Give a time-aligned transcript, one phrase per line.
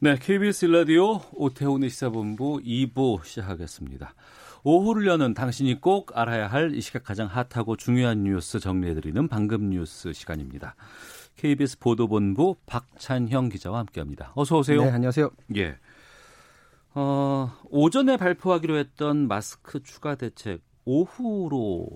[0.00, 4.14] 네, KBS 라디오 오태훈의 시사본부 2부 시작하겠습니다.
[4.62, 10.12] 오후를 여는 당신이 꼭 알아야 할 이 시각 가장 핫하고 중요한 뉴스 정리해드리는 방금 뉴스
[10.12, 10.76] 시간입니다.
[11.36, 14.32] KBS 보도본부 박찬형 기자와 함께합니다.
[14.36, 14.84] 어서 오세요.
[14.84, 15.30] 네, 안녕하세요.
[15.56, 15.76] 예.
[16.94, 21.88] 어, 오전에 발표하기로 했던 마스크 추가 대책 오후로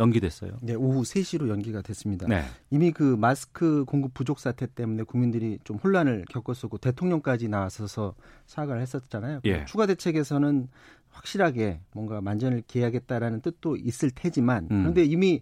[0.00, 0.52] 연기됐어요.
[0.62, 2.26] 네, 오후 3시로 연기가 됐습니다.
[2.26, 2.42] 네.
[2.70, 8.14] 이미 그 마스크 공급 부족 사태 때문에 국민들이 좀 혼란을 겪었었고 대통령까지 나와서서
[8.46, 9.40] 사과를 했었잖아요.
[9.44, 9.64] 예.
[9.66, 10.68] 추가 대책에서는
[11.10, 14.80] 확실하게 뭔가 만전을 기하겠다라는 뜻도 있을 테지만 음.
[14.80, 15.40] 그런데 이미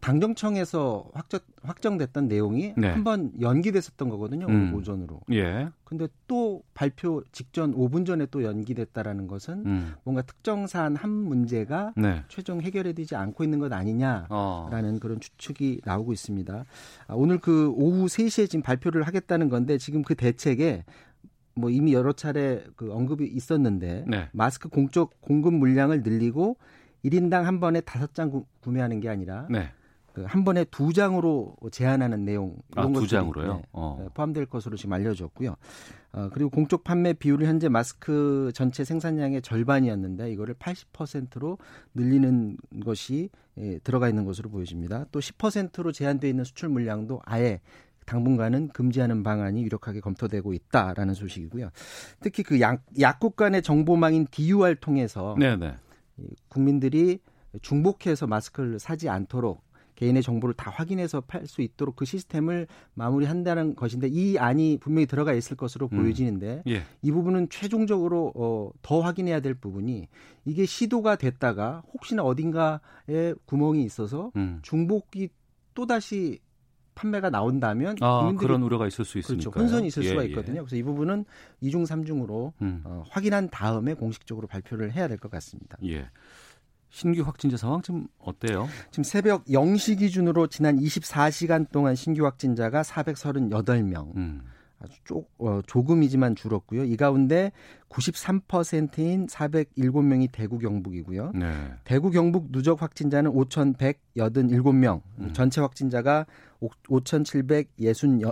[0.00, 2.88] 당정청에서 확정, 확정됐던 내용이 네.
[2.88, 4.46] 한번 연기됐었던 거거든요.
[4.46, 4.54] 음.
[4.54, 5.20] 오늘 오전으로.
[5.32, 5.68] 예.
[5.84, 9.94] 근데 또 발표 직전 5분 전에 또 연기됐다라는 것은 음.
[10.04, 12.22] 뭔가 특정 사안 한 문제가 네.
[12.28, 14.26] 최종 해결되지 않고 있는 것 아니냐.
[14.30, 14.68] 어.
[14.70, 16.64] 라는 그런 추측이 나오고 있습니다.
[17.06, 20.84] 아, 오늘 그 오후 3시에 지금 발표를 하겠다는 건데 지금 그 대책에
[21.54, 24.28] 뭐 이미 여러 차례 그 언급이 있었는데 네.
[24.32, 26.56] 마스크 공적 공급 물량을 늘리고
[27.04, 29.70] 1인당 한 번에 다섯 장 구- 구매하는 게 아니라 네.
[30.22, 33.54] 그한 번에 두 장으로 제한하는 내용 아, 이런 두 것들이, 장으로요?
[33.54, 33.98] 네, 어.
[34.00, 35.56] 네, 포함될 것으로 지금 알려졌고요.
[36.12, 41.58] 어, 그리고 공적 판매 비율은 현재 마스크 전체 생산량의 절반이었는데 이거를 80%로
[41.94, 45.06] 늘리는 것이 예, 들어가 있는 것으로 보여집니다.
[45.10, 47.60] 또 10%로 제한되어 있는 수출 물량도 아예
[48.06, 51.70] 당분간은 금지하는 방안이 유력하게 검토되고 있다라는 소식이고요.
[52.20, 55.74] 특히 그 약, 약국 간의 정보망인 DUR 통해서 네, 네.
[56.16, 57.20] 이 국민들이
[57.60, 59.62] 중복해서 마스크를 사지 않도록
[59.98, 65.32] 개인의 정보를 다 확인해서 팔 수 있도록 그 시스템을 마무리한다는 것인데 이 안이 분명히 들어가
[65.32, 65.98] 있을 것으로 음.
[65.98, 66.82] 보여지는데 예.
[67.02, 70.06] 이 부분은 최종적으로 어, 더 확인해야 될 부분이
[70.44, 74.60] 이게 시도가 됐다가 혹시나 어딘가에 구멍이 있어서 음.
[74.62, 75.30] 중복이
[75.74, 76.38] 또 다시
[76.94, 79.50] 판매가 나온다면 아, 그런 우려가 있을 수 있으니까.
[79.50, 79.60] 그렇죠.
[79.60, 80.28] 혼선이 있을 수가 예, 예.
[80.30, 80.62] 있거든요.
[80.62, 81.24] 그래서 이 부분은
[81.60, 82.82] 이중 삼중으로 음.
[82.84, 85.76] 어, 확인한 다음에 공식적으로 발표를 해야 될 것 같습니다.
[85.84, 86.08] 예.
[86.90, 88.68] 신규 확진자 상황 지금 어때요?
[88.90, 94.16] 지금 새벽 0시 기준으로 지난 24시간 동안 신규 확진자가 438명.
[94.16, 94.42] 음.
[94.80, 96.84] 아주 조, 어, 조금이지만 줄었고요.
[96.84, 97.50] 이 가운데
[97.88, 101.32] 93%인 407명이 대구 경북이고요.
[101.34, 101.52] 네.
[101.84, 105.02] 대구 경북 누적 확진자는 5,187명.
[105.18, 105.32] 음.
[105.32, 106.26] 전체 확진자가
[106.88, 108.22] 5,760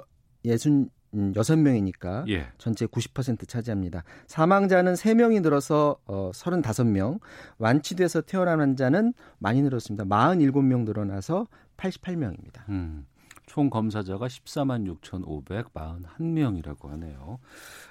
[1.17, 2.49] 66명이니까 예.
[2.59, 4.05] 전체 90% 차지합니다.
[4.27, 7.21] 사망자는 3명이 늘어서 어, 35명,
[7.59, 10.05] 완치돼서 태어난 환자는 많이 늘었습니다.
[10.05, 11.47] 47명 늘어나서
[11.77, 12.69] 88명입니다.
[12.69, 13.07] 음.
[13.47, 17.39] 총 검사자가 14만 6,541명이라고 하네요.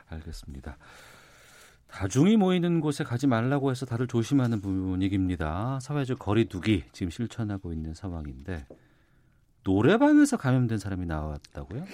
[0.09, 0.77] 알겠습니다.
[1.87, 5.79] 다중이 모이는 곳에 가지 말라고 해서 다들 조심하는 분위기입니다.
[5.81, 8.65] 사회적 거리두기 지금 실천하고 있는 상황인데
[9.63, 11.85] 노래방에서 감염된 사람이 나왔다고요?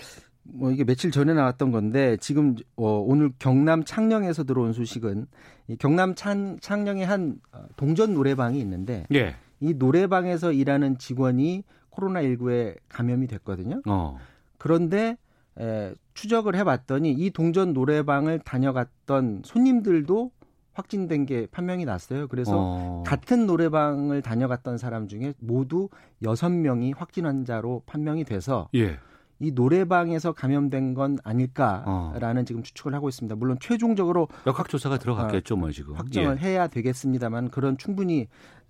[0.53, 5.27] 뭐 이게 며칠 전에 나왔던 건데 지금 어, 오늘 경남 창녕에서 들어온 소식은
[5.67, 9.35] 이 경남 창, 창녕에 한 어, 동전 노래방이 있는데 예.
[9.59, 13.81] 이 노래방에서 일하는 직원이 코로나 19에 감염이 됐거든요.
[13.85, 14.17] 어.
[14.57, 15.17] 그런데
[15.59, 20.31] 에, 추적을 해봤더니 이 동전 노래방을 다녀갔던 손님들도
[20.73, 22.27] 확진된 게 판명이 났어요.
[22.27, 23.03] 그래서 어.
[23.05, 25.89] 같은 노래방을 다녀갔던 사람 중에 모두
[26.23, 28.97] 여섯 명이 확진 환자로 판명이 돼서 예.
[29.41, 32.45] 이 노래방에서 감염된 건 아닐까라는 어.
[32.45, 33.35] 지금 추측을 하고 있습니다.
[33.35, 35.95] 물론 최종적으로 역학 조사가 들어갔겠죠, 뭐 지금.
[35.95, 36.45] 확정을 예.
[36.45, 38.27] 해야 되겠습니다만 그런 충분히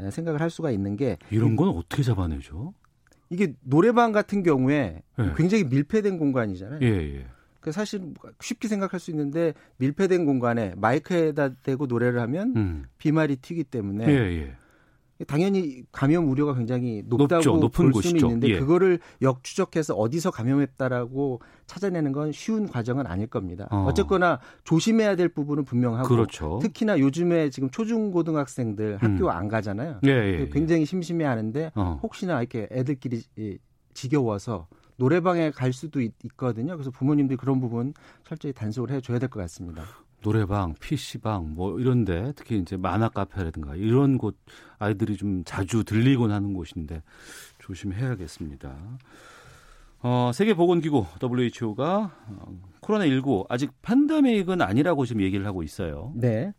[0.10, 2.74] 생각을 할 수가 있는 게 이런 건 어떻게 잡아내죠?
[3.30, 5.34] 이게 노래방 같은 경우에 예.
[5.36, 6.80] 굉장히 밀폐된 공간이잖아요.
[6.82, 7.26] 예, 예.
[7.60, 12.86] 그 사실 쉽게 생각할 수 있는데 밀폐된 공간에 마이크에다 대고 노래를 하면 음.
[12.98, 14.56] 비말이 튀기 때문에 예, 예.
[15.28, 17.58] 당연히 감염 우려가 굉장히 높다고 높죠.
[17.58, 18.18] 높은 볼 곳이죠.
[18.20, 18.60] 수는 있는데 예.
[18.60, 23.68] 그거를 역추적해서 어디서 감염했다라고 찾아내는 건 쉬운 과정은 아닐 겁니다.
[23.72, 23.86] 어.
[23.88, 23.94] 어.
[23.94, 26.60] 쨌거나 조심해야 될 부분은 분명하고 그렇죠.
[26.62, 29.30] 특히나 요즘에 지금 초중고등학생들 학교 음.
[29.30, 30.00] 안 가잖아요.
[30.06, 30.40] 예, 예.
[30.42, 30.50] 예.
[30.50, 32.00] 굉장히 심심해하는데 어.
[32.04, 33.58] 혹시나 이렇게 애들끼리 이,
[33.94, 39.40] 지겨워서 노래방에 갈 수도 있, 거든요 그래서 부모님들이 그런 부분 철저히 단속을 해줘야 될 것
[39.42, 39.84] 같습니다.
[40.22, 44.38] 노래방, PC방 뭐 이런데 특히 이제 만화 카페라든가 이런 곳
[44.78, 47.02] 아이들이 좀 자주 들리곤 하는 곳인데
[47.60, 48.76] 조심해야겠습니다.
[50.04, 56.12] 어, 세계보건기구 WHO가 어, 코로나19 아직 팬데믹은 아니라고 지금 얘기를 하고 있어요.
[56.16, 56.54] 네.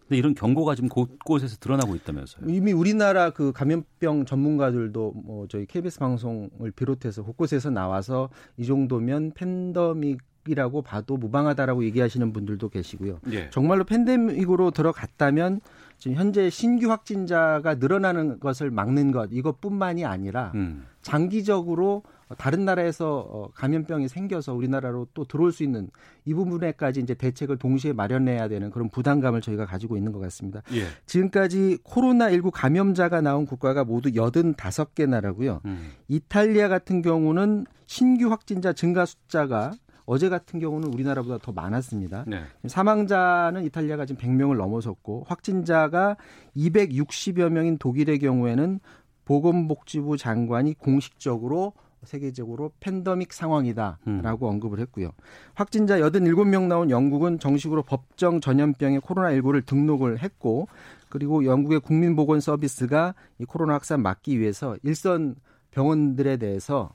[0.00, 2.46] 근데 이런 경고가 지금 곳곳에서 드러나고 있다면서요.
[2.48, 10.18] 이미 우리나라 그 감염병 전문가들도 뭐 저희 KBS 방송을 비롯해서 곳곳에서 나와서 이 정도면 팬데믹
[10.46, 13.20] 이라고 봐도 무방하다라고 얘기하시는 분들도 계시고요.
[13.32, 13.50] 예.
[13.50, 15.60] 정말로 팬데믹으로 들어갔다면
[15.98, 20.86] 지금 현재 신규 확진자가 늘어나는 것을 막는 것 이것뿐만이 아니라 음.
[21.02, 22.02] 장기적으로
[22.38, 25.90] 다른 나라에서 어, 감염병이 생겨서 우리나라로 또 들어올 수 있는
[26.24, 30.62] 이 부분에까지 이제 대책을 동시에 마련해야 되는 그런 부담감을 저희가 가지고 있는 것 같습니다.
[30.72, 30.84] 예.
[31.06, 35.60] 지금까지 코로나19 감염자가 나온 국가가 모두 85개 나라고요.
[35.64, 35.90] 음.
[36.08, 39.72] 이탈리아 같은 경우는 신규 확진자 증가 숫자가
[40.10, 42.24] 어제 같은 경우는 우리나라보다 더 많았습니다.
[42.26, 42.42] 네.
[42.66, 46.16] 사망자는 이탈리아가 지금 100명을 넘어섰고 확진자가
[46.56, 48.80] 260여 명인 독일의 경우에는
[49.24, 54.50] 보건복지부 장관이 공식적으로 세계적으로 팬데믹 상황이다라고 음.
[54.50, 55.12] 언급을 했고요.
[55.54, 60.66] 확진자 87명 나온 영국은 정식으로 법정 전염병의 코로나19를 등록을 했고
[61.08, 65.36] 그리고 영국의 국민보건 서비스가 이 코로나 확산 막기 위해서 일선
[65.70, 66.90] 병원들에 대해서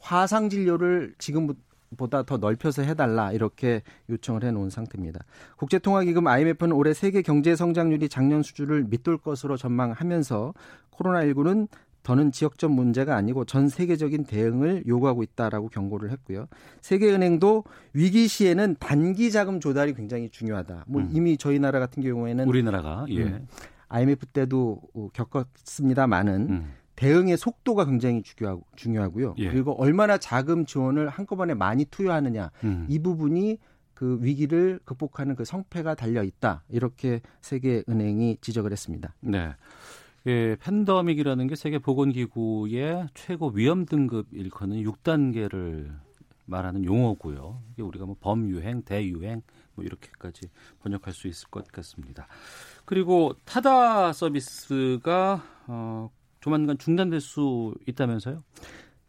[0.00, 1.48] 화상 진료를 지금
[1.96, 5.20] 보다 더 넓혀서 해달라 이렇게 요청을 해놓은 상태입니다.
[5.56, 10.54] 국제통화기금 IMF는 올해 세계 경제 성장률이 작년 수준을 밑돌 것으로 전망하면서
[10.92, 11.68] 코로나19는
[12.04, 16.46] 더는 지역적 문제가 아니고 전 세계적인 대응을 요구하고 있다라고 경고를 했고요.
[16.82, 17.64] 세계은행도
[17.94, 20.84] 위기 시에는 단기 자금 조달이 굉장히 중요하다.
[20.86, 21.08] 뭐 음.
[21.12, 23.22] 이미 저희 나라 같은 경우에는 우리나라가 예.
[23.22, 23.48] 음.
[23.88, 24.82] IMF 때도
[25.14, 26.72] 겪었습니다만은 음.
[26.96, 29.34] 대응의 속도가 굉장히 중요하고, 중요하고요.
[29.38, 29.50] 예.
[29.50, 32.86] 그리고 얼마나 자금 지원을 한꺼번에 많이 투여하느냐 음.
[32.88, 33.58] 이 부분이
[33.94, 39.14] 그 위기를 극복하는 그 성패가 달려 있다 이렇게 세계 은행이 지적을 했습니다.
[39.20, 39.54] 네.
[40.26, 45.94] 예, 팬데믹이라는 게 세계 보건기구의 최고 위험 등급 일컫는 6단계를
[46.46, 47.62] 말하는 용어고요.
[47.72, 49.42] 이게 우리가 뭐 범유행, 대유행
[49.74, 50.48] 뭐 이렇게까지
[50.80, 52.26] 번역할 수 있을 것 같습니다.
[52.84, 56.10] 그리고 타다 서비스가 어
[56.44, 58.44] 조만간 중단될 수 있다면서요?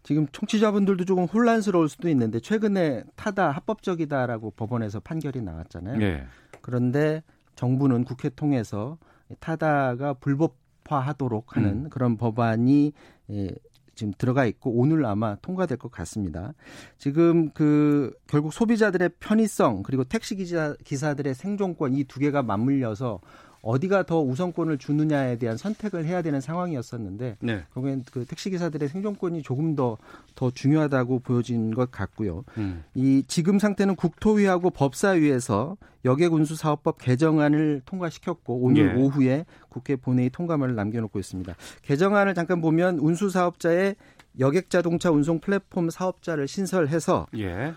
[0.03, 6.01] 지금 청취자분들도 조금 혼란스러울 수도 있는데 최근에 타다 합법적이다라고 법원에서 판결이 나왔잖아요.
[6.01, 6.23] 예.
[6.61, 7.23] 그런데
[7.55, 8.97] 정부는 국회 통해서
[9.41, 11.89] 타다가 불법화하도록 하는 음.
[11.89, 12.93] 그런 법안이
[13.31, 13.49] 예,
[13.95, 16.53] 지금 들어가 있고 오늘 아마 통과될 것 같습니다.
[16.97, 23.19] 지금 그 결국 소비자들의 편의성 그리고 택시 기사, 기사들의 생존권 이 두 개가 맞물려서
[23.65, 27.63] 어디가 더 우선권을 주느냐에 대한 선택을 해야 되는 상황이었었는데 네.
[27.73, 32.43] 결국엔 그 택시 기사들의 생존권이 조금 더더 중요하다고 보여진 것 같고요.
[32.59, 32.83] 음.
[32.93, 39.01] 이 지금 상태는 국토위하고 법사위에서 여객운수사업법 개정안을 통과시켰고 오늘 예.
[39.01, 41.55] 오후에 국회 본회의 통과문을 남겨놓고 있습니다.
[41.81, 43.95] 개정안을 잠깐 보면 운수사업자의
[44.39, 47.73] 여객자동차 운송 플랫폼 사업자를 신설해서 예.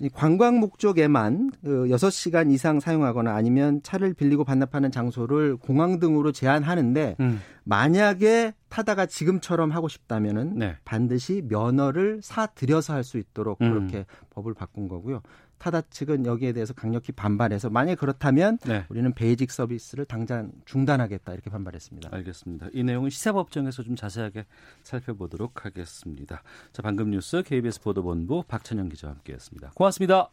[0.00, 7.16] 이 관광 목적에만 그 6시간 이상 사용하거나 아니면 차를 빌리고 반납하는 장소를 공항 등으로 제한하는데
[7.20, 7.40] 음.
[7.64, 10.76] 만약에 타다가 지금처럼 하고 싶다면은 네.
[10.84, 13.72] 반드시 면허를 사 들여서 할 수 있도록 음.
[13.72, 15.22] 그렇게 법을 바꾼 거고요.
[15.58, 18.84] 타다 측은 여기에 대해서 강력히 반발해서 만약 그렇다면 네.
[18.88, 22.10] 우리는 베이직 서비스를 당장 중단하겠다 이렇게 반발했습니다.
[22.12, 22.68] 알겠습니다.
[22.72, 24.46] 이 내용은 시사법정에서 좀 자세하게
[24.82, 26.42] 살펴보도록 하겠습니다.
[26.72, 29.72] 자, 방금 뉴스 KBS 보도본부 박찬영 기자와 함께했습니다.
[29.74, 30.30] 고맙습니다.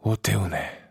[0.00, 0.85] 오태훈의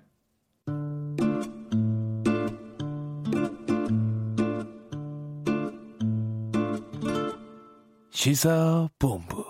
[8.26, 9.46] 시사본부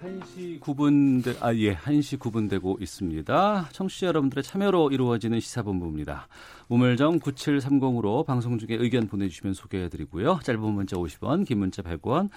[0.00, 3.68] 한시 9분 되, 아, 예, 1시 9분 되고 있습니다.
[3.70, 6.26] 청취자 여러분들의 참여로 이루어지는 시사본부입니다.
[6.70, 10.40] 우물정 9730으로 방송 중에 의견 보내 주시면 소개해 드리고요.
[10.42, 12.30] 짧은 문자 50원, 긴 문자 100원,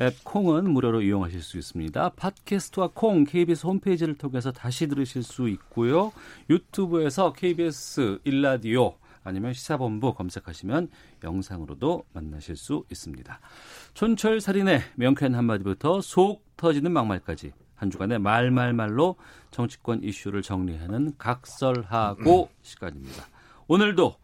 [0.00, 2.10] 앱 콩은 무료로 이용하실 수 있습니다.
[2.10, 6.12] 팟캐스트와 콩, KBS 홈페이지를 통해서 다시 들으실 수 있고요.
[6.50, 10.88] 유튜브에서 KBS 일라디오 아니면 시사본부 검색하시면
[11.24, 13.40] 영상으로도 만나실 수 있습니다.
[13.94, 19.16] 촌철 살인의 명쾌한 한마디부터 속 터지는 막말까지 한 주간의 말말말로
[19.50, 23.26] 정치권 이슈를 정리하는 각설하고 시간입니다.
[23.66, 24.14] 오늘도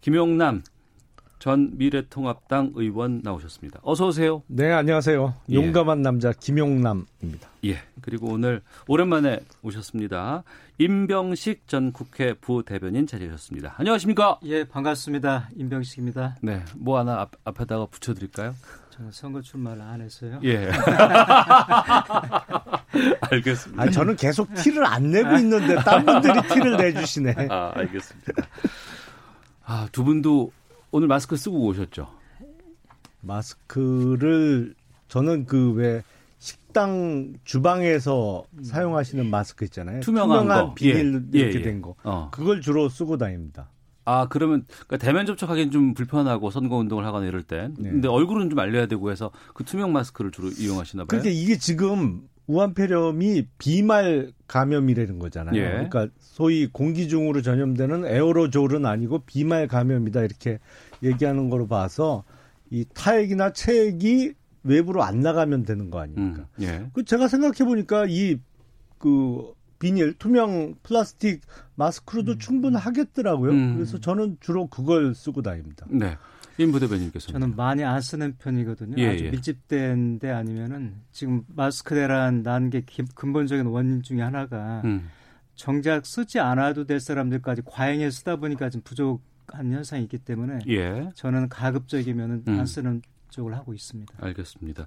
[0.00, 0.62] 김용남
[1.38, 3.78] 전 미래통합당 의원 나오셨습니다.
[3.82, 4.42] 어서 오세요.
[4.48, 5.34] 네, 안녕하세요.
[5.50, 5.54] 예.
[5.54, 7.48] 용감한 남자 김용남입니다.
[7.66, 7.78] 예.
[8.00, 10.42] 그리고 오늘 오랜만에 오셨습니다.
[10.78, 13.74] 임병식 전 국회 부대변인 자리하셨습니다.
[13.78, 14.40] 안녕하십니까?
[14.44, 15.50] 예, 반갑습니다.
[15.56, 16.36] 임병식입니다.
[16.42, 16.64] 네.
[16.76, 18.54] 뭐 하나 앞, 앞에다가 붙여 드릴까요?
[18.90, 20.40] 저는 선거 출마를 안 했어요.
[20.42, 20.68] 예.
[23.30, 23.82] 알겠습니다.
[23.82, 27.46] 아, 저는 계속 티를 안 내고 있는데 딴 분들이 티를 내 주시네.
[27.48, 28.32] 아, 알겠습니다.
[29.64, 30.50] 아, 두 분도
[30.90, 32.08] 오늘 마스크 쓰고 오셨죠?
[33.20, 34.74] 마스크를
[35.08, 36.02] 저는 그 왜
[36.38, 40.00] 식당 주방에서 사용하시는 마스크 있잖아요.
[40.00, 40.74] 투명한 거.
[40.74, 41.62] 비닐 예, 이렇게 예, 예.
[41.62, 41.96] 된 거.
[42.04, 42.28] 어.
[42.30, 43.70] 그걸 주로 쓰고 다닙니다.
[44.04, 47.74] 아, 그러면 그러니까 대면 접촉하기는 좀 불편하고 선거 운동을 하거나 이럴 땐.
[47.78, 47.90] 네.
[47.90, 51.06] 근데 얼굴은 좀 알려야 되고 해서 그 투명 마스크를 주로 이용하시나 봐요.
[51.08, 55.56] 그러니까 이게 지금 우한폐렴이 비말 감염이라는 거잖아요.
[55.56, 55.68] 예.
[55.68, 60.58] 그러니까 소위 공기 중으로 전염되는 에어로졸은 아니고 비말 감염이다 이렇게
[61.02, 62.24] 얘기하는 거로 봐서
[62.70, 64.32] 이 타액이나 체액이
[64.64, 66.48] 외부로 안 나가면 되는 거 아닙니까?
[66.58, 66.86] 음, 예.
[66.92, 68.38] 그 제가 생각해 보니까 이
[68.98, 71.40] 그 비닐 투명 플라스틱
[71.76, 73.52] 마스크로도 충분하겠더라고요.
[73.52, 73.74] 음.
[73.76, 75.86] 그래서 저는 주로 그걸 쓰고 다닙니다.
[75.88, 76.16] 네.
[76.58, 78.96] 임 부 대변인께서는 저는 많이 안 쓰는 편이거든요.
[78.98, 79.30] 예, 아주 예.
[79.30, 82.82] 밀집된 데 아니면은 지금 마스크 대란 난 게
[83.14, 85.08] 근본적인 원인 중에 하나가 음.
[85.54, 91.08] 정작 쓰지 않아도 될 사람들까지 과잉에 쓰다 보니까 좀 부족한 현상이 있기 때문에 예.
[91.14, 92.58] 저는 가급적이면은 음.
[92.60, 94.14] 안 쓰는 쪽을 하고 있습니다.
[94.20, 94.86] 알겠습니다.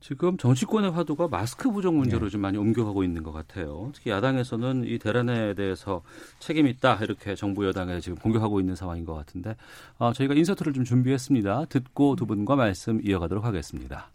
[0.00, 2.30] 지금 정치권의 화두가 마스크 부족 문제로 네.
[2.30, 3.90] 좀 많이 옮겨가고 있는 것 같아요.
[3.94, 6.02] 특히 야당에서는 이 대란에 대해서
[6.38, 9.56] 책임 있다 이렇게 정부 여당에 지금 공격하고 있는 상황인 것 같은데
[9.98, 11.66] 어, 저희가 인서트를 좀 준비했습니다.
[11.66, 14.10] 듣고 두 분과 말씀 이어가도록 하겠습니다.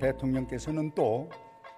[0.00, 1.28] 대통령께서는 또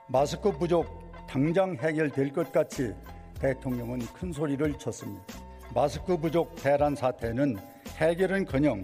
[0.08, 0.86] 마스크 부족
[1.28, 2.92] 당장 해결될 것 같이
[3.40, 5.45] 대통령은 큰 소리를 쳤습니다.
[5.76, 7.58] 마스크 부족 대란 사태는
[7.98, 8.82] 해결은커녕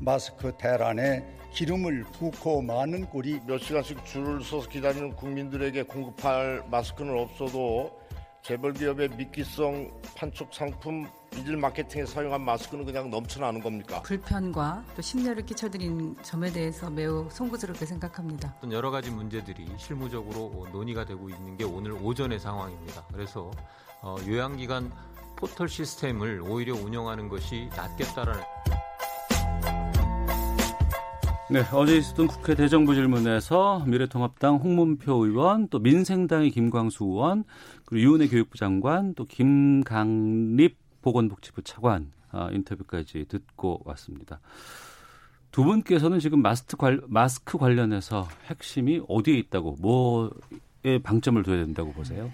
[0.00, 7.90] 마스크 대란에 기름을 붓고 마는 꼴이 몇 시간씩 줄을 서서 기다리는 국민들에게 공급할 마스크는 없어도
[8.42, 14.00] 재벌 기업의 미끼성 판촉 상품 이질 마케팅에 사용한 마스크는 그냥 넘쳐나는 겁니까?
[14.02, 18.54] 불편과 또 심려를 끼쳐드린 점에 대해서 매우 송구스럽게 생각합니다.
[18.70, 23.04] 여러 가지 문제들이 실무적으로 논의가 되고 있는 게 오늘 오전의 상황입니다.
[23.12, 23.50] 그래서
[24.00, 24.92] 어, 요양기관
[25.38, 28.42] 포털 시스템을 오히려 운영하는 것이 낫겠다라는
[31.50, 37.44] 네, 어제 있었던 국회 대정부 질문에서 미래통합당 홍문표 의원, 또 민생당의 김광수 의원,
[37.86, 44.40] 그리고 유은혜 교육부 장관, 또 김강립 보건복지부 차관 아, 인터뷰까지 듣고 왔습니다.
[45.50, 52.30] 두 분께서는 지금 마스크, 관, 마스크 관련해서 핵심이 어디에 있다고, 뭐에 방점을 둬야 된다고 보세요?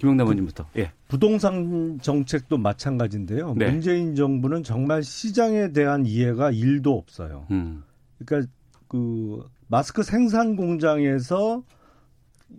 [0.00, 0.66] 김영남 의원님부터.
[0.76, 0.92] 예.
[1.08, 3.54] 부동산 정책도 마찬가지인데요.
[3.56, 3.70] 네.
[3.70, 7.46] 문재인 정부는 정말 시장에 대한 이해가 일도 없어요.
[7.50, 7.84] 음.
[8.24, 8.50] 그러니까
[8.88, 11.62] 그 마스크 생산 공장에서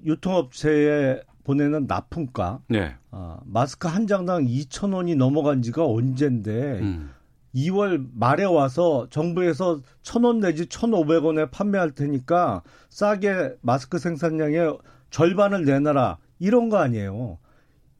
[0.06, 2.96] 유통업체에 보내는 납품가, 네.
[3.10, 7.10] 아, 마스크 한 장당 2천 원이 넘어간 지가 언젠데 음.
[7.56, 14.78] 2월 말에 와서 정부에서 1,000원 내지 1,500원에 판매할 테니까 싸게 마스크 생산량의
[15.10, 17.38] 절반을 내놔라 이런 거 아니에요.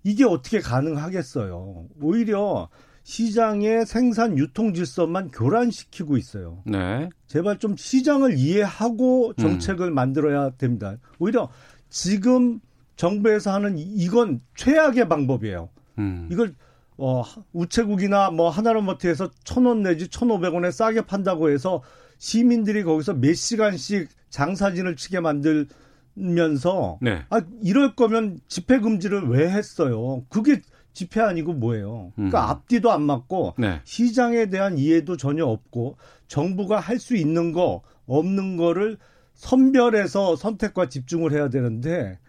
[0.04, 1.86] 이게 어떻게 가능하겠어요.
[2.02, 2.68] 오히려
[3.04, 6.62] 시장의 생산 유통 질서만 교란시키고 있어요.
[6.66, 7.10] 네.
[7.28, 10.96] 제발 좀 시장을 이해하고 정책을 만들어야 됩니다.
[11.20, 11.50] 오히려
[11.90, 12.60] 지금
[12.96, 15.70] 정부에서 하는 이- 이건 최악의 방법이에요.
[16.00, 16.28] 음.
[16.32, 16.54] 이걸
[16.98, 21.82] 어, 우체국이나 뭐 하나로마트에서 천 원 내지 천오백 원에 싸게 판다고 해서
[22.20, 25.68] 시민들이 거기서 몇 시간씩 장사진을 치게 만들
[26.14, 27.24] 면서 네.
[27.30, 30.24] 아 이럴 거면 집회 금지를 왜 했어요?
[30.30, 30.62] 그게
[30.94, 32.12] 집회 아니고 뭐예요?
[32.16, 32.50] 그러니까 음.
[32.50, 33.80] 앞뒤도 안 맞고 네.
[33.86, 38.98] 시장에 대한 이해도 전혀 없고 정부가 할 수 있는 거 없는 거를
[39.34, 42.20] 선별해서 선택과 집중을 해야 되는데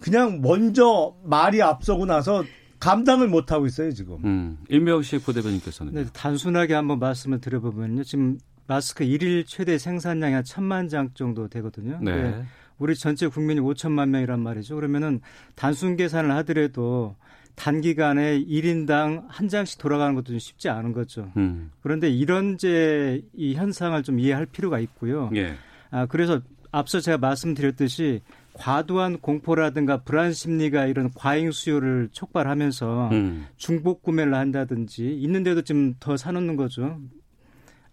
[0.00, 2.44] 그냥 먼저 말이 앞서고 나서
[2.80, 4.18] 감당을 못 하고 있어요 지금.
[4.24, 4.58] 음.
[4.68, 5.94] 임명식 부대변인께서는.
[5.94, 8.04] 네, 단순하게 한번 말씀을 드려보면요.
[8.04, 11.98] 지금 마스크 일일 최대 생산량이 한 천만 장 정도 되거든요.
[12.02, 12.44] 네.
[12.78, 14.76] 우리 전체 국민이 5천만 명이란 말이죠.
[14.76, 15.20] 그러면은
[15.54, 17.16] 단순 계산을 하더라도
[17.58, 21.32] 단기간에 1인당 한 장씩 돌아가는 것도 좀 쉽지 않은 거죠.
[21.36, 21.72] 음.
[21.82, 25.30] 그런데 이런 이제 이 현상을 좀 이해할 필요가 있고요.
[25.34, 25.54] 예.
[25.90, 28.20] 아, 그래서 앞서 제가 말씀드렸듯이
[28.54, 33.46] 과도한 공포라든가 불안 심리가 이런 과잉 수요를 촉발하면서 음.
[33.56, 37.00] 중복 구매를 한다든지 있는데도 좀더 사놓는 거죠.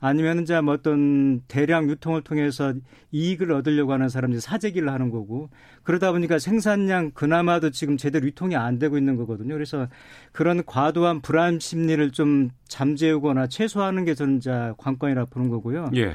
[0.05, 2.73] 아니면 이제 뭐 어떤 대량 유통을 통해서
[3.11, 5.49] 이익을 얻으려고 하는 사람들이 사재기를 하는 거고
[5.81, 9.55] 그러다 보니까 생산량 그나마도 지금 제대로 유통이 안 되고 있는 거거든요.
[9.55, 9.87] 그래서
[10.31, 15.89] 그런 과도한 불안 심리를 좀 잠재우거나 최소화하는 게 저는 이제 관건이라 고 보는 거고요.
[15.95, 16.13] 예.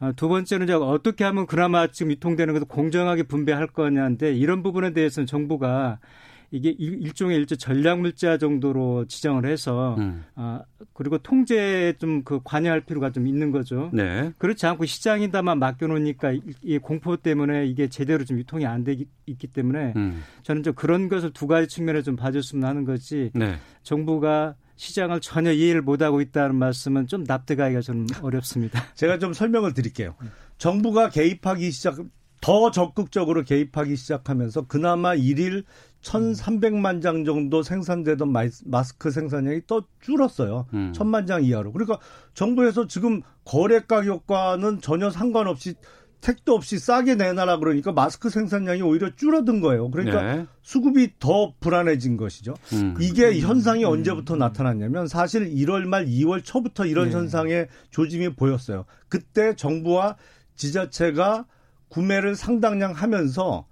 [0.00, 4.92] 어, 두 번째는 이제 어떻게 하면 그나마 지금 유통되는 것도 공정하게 분배할 거냐인데 이런 부분에
[4.92, 5.98] 대해서는 정부가
[6.50, 10.24] 이게 일 종의 일제 전략 물자 정도로 지정을 해서 음.
[10.34, 13.90] 아 그리고 통제에 좀 그 관여할 필요가 좀 있는 거죠.
[13.92, 14.32] 네.
[14.38, 19.94] 그렇지 않고 시장에다만 맡겨놓으니까 이 공포 때문에 이게 제대로 좀 유통이 안 되기 있기 때문에
[19.96, 20.22] 음.
[20.42, 23.30] 저는 좀 그런 것을 두 가지 측면에 좀 봐줬으면 하는 거지.
[23.34, 23.56] 네.
[23.82, 28.82] 정부가 시장을 전혀 이해를 못하고 있다는 말씀은 좀 납득하기가 좀 어렵습니다.
[28.94, 30.14] 제가 좀 설명을 드릴게요.
[30.58, 31.96] 정부가 개입하기 시작,
[32.40, 35.64] 더 적극적으로 개입하기 시작하면서 그나마 일일
[36.02, 38.32] 1,300만 장 정도 생산되던
[38.64, 40.66] 마스크 생산량이 또 줄었어요.
[40.72, 40.92] 음.
[40.94, 41.72] 1,000만 장 이하로.
[41.72, 41.98] 그러니까
[42.34, 45.74] 정부에서 지금 거래 가격과는 전혀 상관없이
[46.20, 49.90] 택도 없이 싸게 내놔라 그러니까 마스크 생산량이 오히려 줄어든 거예요.
[49.90, 50.46] 그러니까 네.
[50.62, 52.54] 수급이 더 불안해진 것이죠.
[52.74, 52.94] 음.
[53.00, 53.90] 이게 현상이 음.
[53.90, 57.14] 언제부터 나타났냐면 사실 1월 말 2월 초부터 이런 네.
[57.14, 58.84] 현상의 조짐이 보였어요.
[59.08, 60.16] 그때 정부와
[60.56, 61.46] 지자체가
[61.88, 63.66] 구매를 상당량 하면서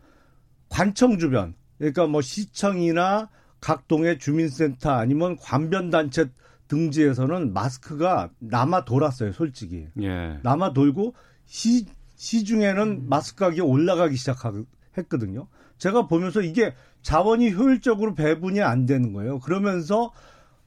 [0.71, 3.29] 관청 주변 그러니까 뭐 시청이나
[3.61, 6.31] 각 동의 주민센터 아니면 관변단체
[6.69, 9.89] 등지에서는 마스크가 남아 돌았어요, 솔직히.
[10.03, 10.39] 예.
[10.43, 11.15] 남아 돌고
[11.47, 15.49] 시, 시중에는 마스크 가격이 올라가기 시작했거든요.
[15.79, 19.39] 제가 보면서 이게 자원이 효율적으로 배분이 안 되는 거예요.
[19.39, 20.13] 그러면서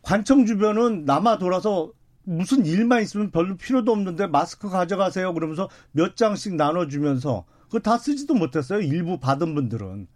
[0.01, 1.91] 관청 주변은 남아 돌아서
[2.23, 5.33] 무슨 일만 있으면 별로 필요도 없는데 마스크 가져가세요.
[5.33, 8.81] 그러면서 몇 장씩 나눠주면서 그거 다 쓰지도 못했어요.
[8.81, 10.07] 일부 받은 분들은.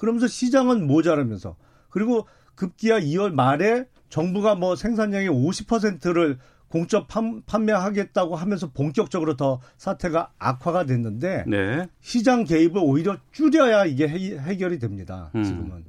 [0.00, 1.56] 그러면서 시장은 모자라면서
[1.90, 6.38] 그리고 급기야 2월 말에 정부가 뭐 생산량의 50%를
[6.68, 11.86] 공적 판 매하겠다고 하면서 본격적으로 더 사태가 악화가 됐는데 네.
[12.00, 15.30] 시장 개입을 오히려 줄여야 이게 해, 결이 됩니다.
[15.34, 15.44] 음.
[15.44, 15.84] 지금은.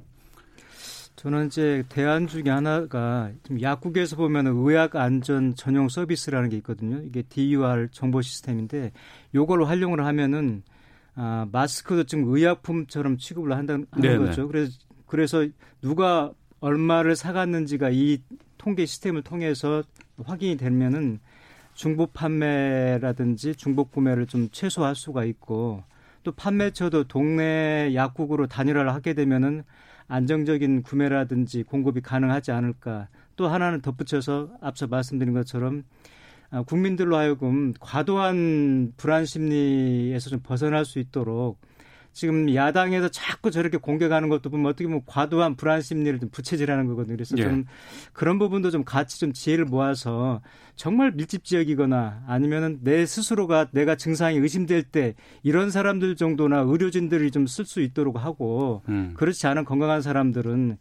[1.16, 7.00] 저는 이제 대안 중에 하나가 좀 약국에서 보면 의학 안전 전용 서비스라는 게 있거든요.
[7.02, 8.92] 이게 DUR 정보 시스템인데
[9.34, 10.64] 요걸 활용을 하면은
[11.14, 14.48] 아, 마스크도 지금 의약품처럼 취급을 한다는 하는 거죠.
[14.48, 14.72] 그래서
[15.06, 15.46] 그래서
[15.82, 18.22] 누가 얼마를 사갔는지가 이
[18.56, 19.82] 통계 시스템을 통해서
[20.24, 21.20] 확인이 되면은
[21.74, 25.82] 중복 판매라든지 중복 구매를 좀 최소화할 수가 있고
[26.22, 29.64] 또 판매처도 동네 약국으로 단일화를 하게 되면은
[30.08, 33.08] 안정적인 구매라든지 공급이 가능하지 않을까.
[33.36, 35.82] 또 하나는 덧붙여서 앞서 말씀드린 것처럼 아,
[36.66, 41.60] 국민들로 하여금 과도한 불안 심리에서 좀 벗어날 수 있도록
[42.12, 47.16] 지금 야당에서 자꾸 저렇게 공격하는 것도 보면 어떻게 보면 과도한 불안 심리를 좀 부채질하는 거거든요.
[47.16, 47.42] 그래서 예.
[47.42, 47.64] 좀
[48.12, 50.42] 그런 부분도 좀 같이 좀 지혜를 모아서
[50.76, 57.46] 정말 밀집 지역이거나 아니면은 내 스스로가 내가 증상이 의심될 때 이런 사람들 정도나 의료진들이 좀
[57.46, 59.14] 쓸 수 있도록 하고 음.
[59.16, 60.76] 그렇지 않은 건강한 사람들은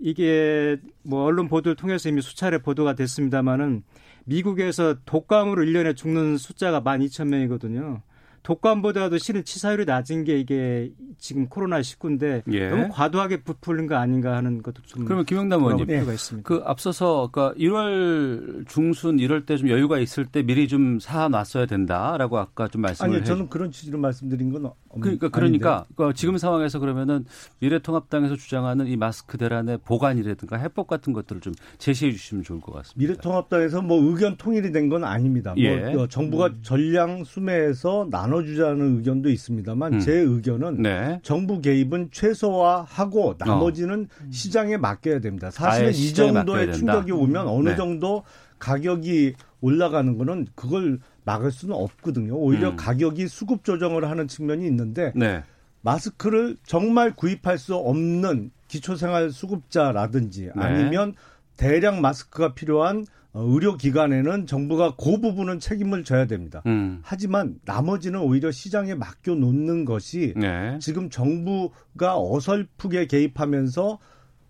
[0.00, 3.84] 이게 뭐 언론 보도를 통해서 이미 수차례 보도가 됐습니다마는
[4.24, 8.02] 미국에서 독감으로 1년에 죽는 숫자가 12,000명이거든요.
[8.42, 12.68] 독감보다도 실은 치사율이 낮은 게 이게 지금 코로나 19인데 예.
[12.68, 16.46] 너무 과도하게 부풀린 거 아닌가 하는 것도 좀 그러면 김영남 의원님 필요가 있습니다.
[16.48, 21.66] 그 앞서서 그러니까 1월 중순 이럴 때 좀 여유가 있을 때 미리 좀 사 놨어야
[21.66, 26.36] 된다라고 아까 좀 말씀을 아니 저는 그런 취지로 말씀드린 건 없, 그러니까 그러니까 그러니까 지금
[26.38, 27.24] 상황에서 그러면은
[27.60, 32.98] 미래통합당에서 주장하는 이 마스크 대란의 보관이라든가 해법 같은 것들을 좀 제시해 주시면 좋을 것 같습니다.
[32.98, 35.54] 미래통합당에서 뭐 의견 통일이 된 건 아닙니다.
[35.54, 35.94] 뭐 예.
[35.94, 36.58] 뭐 정부가 음.
[36.62, 40.00] 전량 수매해서 나눠 나눠주자는 의견도 있습니다만 음.
[40.00, 41.20] 제 의견은 네.
[41.22, 44.24] 정부 개입은 최소화하고 나머지는 어.
[44.30, 45.50] 시장에 맡겨야 됩니다.
[45.50, 47.76] 사실은 이 정도의 충격이 오면 어느 네.
[47.76, 48.24] 정도
[48.58, 52.34] 가격이 올라가는 거는 그걸 막을 수는 없거든요.
[52.34, 52.76] 오히려 음.
[52.76, 55.42] 가격이 수급 조정을 하는 측면이 있는데 네.
[55.82, 60.62] 마스크를 정말 구입할 수 없는 기초생활 수급자라든지 네.
[60.62, 61.14] 아니면
[61.56, 66.62] 대량 마스크가 필요한 어, 의료기관에는 정부가 그 부분은 책임을 져야 됩니다.
[66.66, 67.00] 음.
[67.02, 70.78] 하지만 나머지는 오히려 시장에 맡겨 놓는 것이 네.
[70.80, 73.98] 지금 정부가 어설프게 개입하면서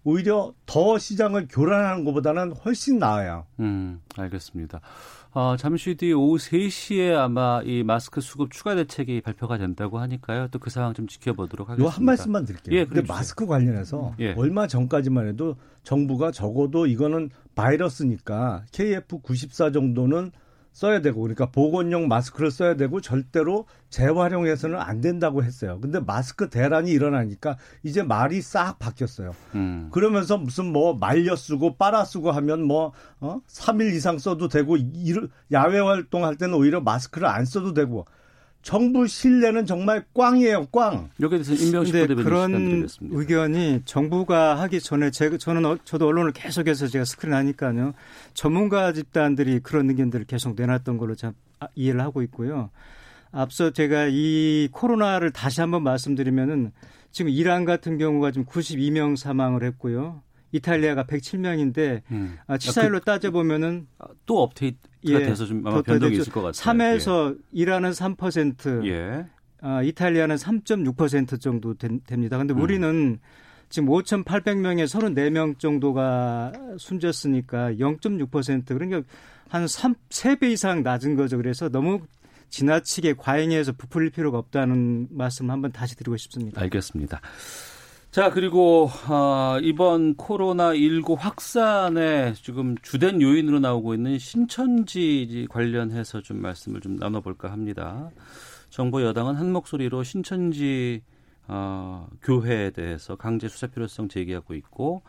[0.05, 3.47] 오히려 더 시장을 교란하는 것보다는 훨씬 나아요.
[3.61, 4.81] 음, 알겠습니다.
[5.35, 10.49] 어, 잠시 뒤 오후 3시에 아마 이 마스크 수급 추가 대책이 발표가 된다고 하니까요.
[10.49, 11.91] 또 그 상황 좀 지켜보도록 하겠습니다.
[11.91, 12.79] 요한 말씀만 드릴게요.
[12.79, 14.35] 예, 근데 마스크 관련해서 예.
[14.37, 20.33] 얼마 전까지만 해도 정부가 적어도 이거는 바이러스니까 KF94 정도는
[20.73, 25.79] 써야 되고 그러니까 보건용 마스크를 써야 되고 절대로 재활용해서는 안 된다고 했어요.
[25.81, 29.35] 근데 마스크 대란이 일어나니까 이제 말이 싹 바뀌었어요.
[29.55, 29.89] 음.
[29.93, 33.41] 그러면서 무슨 뭐 말려 쓰고 빨아 쓰고 하면 뭐 어?
[33.47, 38.07] 3일 이상 써도 되고 일, 야외 활동할 때는 오히려 마스크를 안 써도 되고
[38.63, 41.11] 정부 신뢰는 정말 꽝이에요, 꽝.
[41.21, 42.89] 여기에 대해서 임명식 부대변인 그런.
[43.11, 47.93] 의견이 정부가 하기 전에 제가 저는 어- 저도 언론을 계속해서 제가 스크린하니까요
[48.35, 52.71] 전문가 집단들이 그런 의견들을 계속 내놨던 걸로 참 아- 이해를 하고 있고요.
[53.33, 56.71] 앞서 제가 이 코로나를 다시 한번 말씀드리면은
[57.11, 60.23] 지금 이란 같은 경우가 지금 92명 사망을 했고요.
[60.53, 62.37] 이탈리아가 107명인데 음.
[62.47, 63.87] 아, 치사율로 그- 따져보면은
[64.27, 66.17] 또 업데이트가 예, 돼서 좀 아마 변동이.
[66.19, 66.53] 있을 것 같아요.
[66.53, 69.27] 3에서 이란은 3%, 예.
[69.61, 72.37] 아, 이탈리아는 3.6% 정도 된- 됩니다.
[72.39, 72.61] 근데 음.
[72.61, 73.19] 우리는
[73.71, 79.03] 지금 5,800명에 34명 정도가 숨졌으니까 0.6% 그러니까
[79.49, 81.39] 한 3, 3배 이상 낮은 거죠.
[81.39, 82.01] 그래서 너무
[82.51, 86.61] 지나치게 과잉해서 부풀릴 필요가 없다는 말씀을 한번 다시 드리고 싶습니다.
[86.61, 87.21] 알겠습니다.
[88.13, 96.43] 자, 그리고 어, 이번 코로나 19 확산의 지금 주된 요인으로 나오고 있는 신천지 관련해서 좀
[96.43, 98.11] 말씀을 좀 나눠볼까 합니다.
[98.69, 101.03] 정부 여당은 한 목소리로 신천지
[101.49, 105.01] 어, 교회에 대해서 강제 수사 필요성 제기하고 있고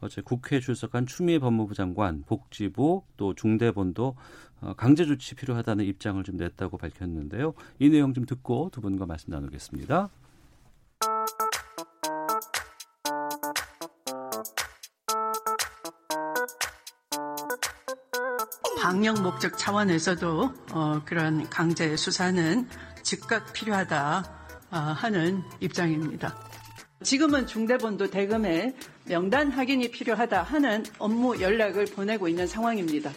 [0.00, 4.16] 어제 국회에 출석한 추미애 법무부 장관, 복지부 또 중대본도
[4.60, 7.54] 어, 강제 조치 필요하다는 입장을 좀 냈다고 밝혔는데요.
[7.80, 10.10] 이 내용 좀 듣고 두 분과 말씀 나누겠습니다.
[18.86, 22.68] 방역 목적 차원에서도 어, 그런 강제 수사는
[23.02, 24.22] 즉각 필요하다
[24.70, 26.38] 어, 하는 입장입니다.
[27.02, 33.10] 지금은 중대본도 대금에 명단 확인이 필요하다 하는 업무 연락을 보내고 있는 상황입니다.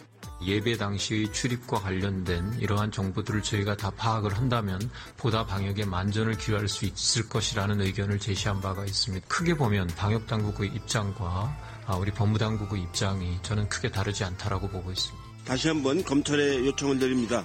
[0.44, 4.80] 예배 당시의 출입과 관련된 이러한 정보들을 저희가 다 파악을 한다면
[5.18, 9.24] 보다 방역에 만전을 기할 수 있을 것이라는 의견을 제시한 바가 있습니다.
[9.28, 11.56] 크게 보면 방역 당국의 입장과
[11.86, 15.29] 아, 우리 법무당국의 입장이 저는 크게 다르지 않다라고 보고 있습니다.
[15.50, 17.44] 다시 한번 검찰에 요청을 드립니다.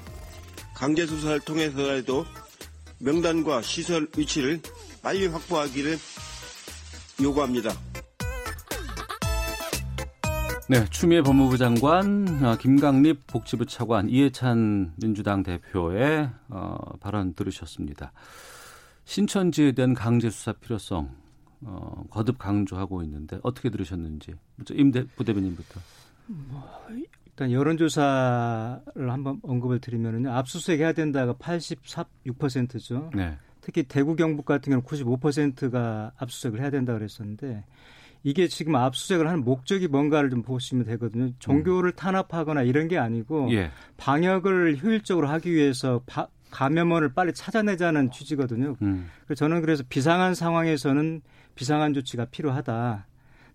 [0.75, 2.23] 강제 수사를 통해서라도
[2.99, 4.61] 명단과 시설 위치를
[5.01, 5.97] 빨리 확보하기를
[7.23, 7.71] 요구합니다.
[10.69, 18.11] 네, 추미애 법무부 장관, 어, 김강립 복지부 차관, 이해찬 민주당 대표의 어, 발언 들으셨습니다.
[19.05, 21.09] 신천지에 대한 강제 수사 필요성
[21.61, 24.35] 어, 거듭 강조하고 있는데 어떻게 들으셨는지
[24.73, 25.79] 임대 부대변인부터.
[27.35, 30.31] 일단 여론조사를 한번 언급을 드리면은요.
[30.31, 33.09] 압수수색 해야 된다가 84.6%죠.
[33.13, 33.37] 네.
[33.59, 37.65] 특히 대구 경북 같은 경우는 95%가 압수수색을 해야 된다 그랬었는데
[38.23, 41.31] 이게 지금 압수수색을 하는 목적이 뭔가를 좀 보시면 되거든요.
[41.39, 43.69] 종교를 탄압하거나 이런 게 아니고 예.
[43.97, 48.77] 방역을 효율적으로 하기 위해서 바- 감염원을 빨리 찾아내자는 취지거든요.
[48.81, 49.09] 음.
[49.35, 51.21] 저는 그래서 비상한 상황에서는
[51.55, 53.05] 비상한 조치가 필요하다.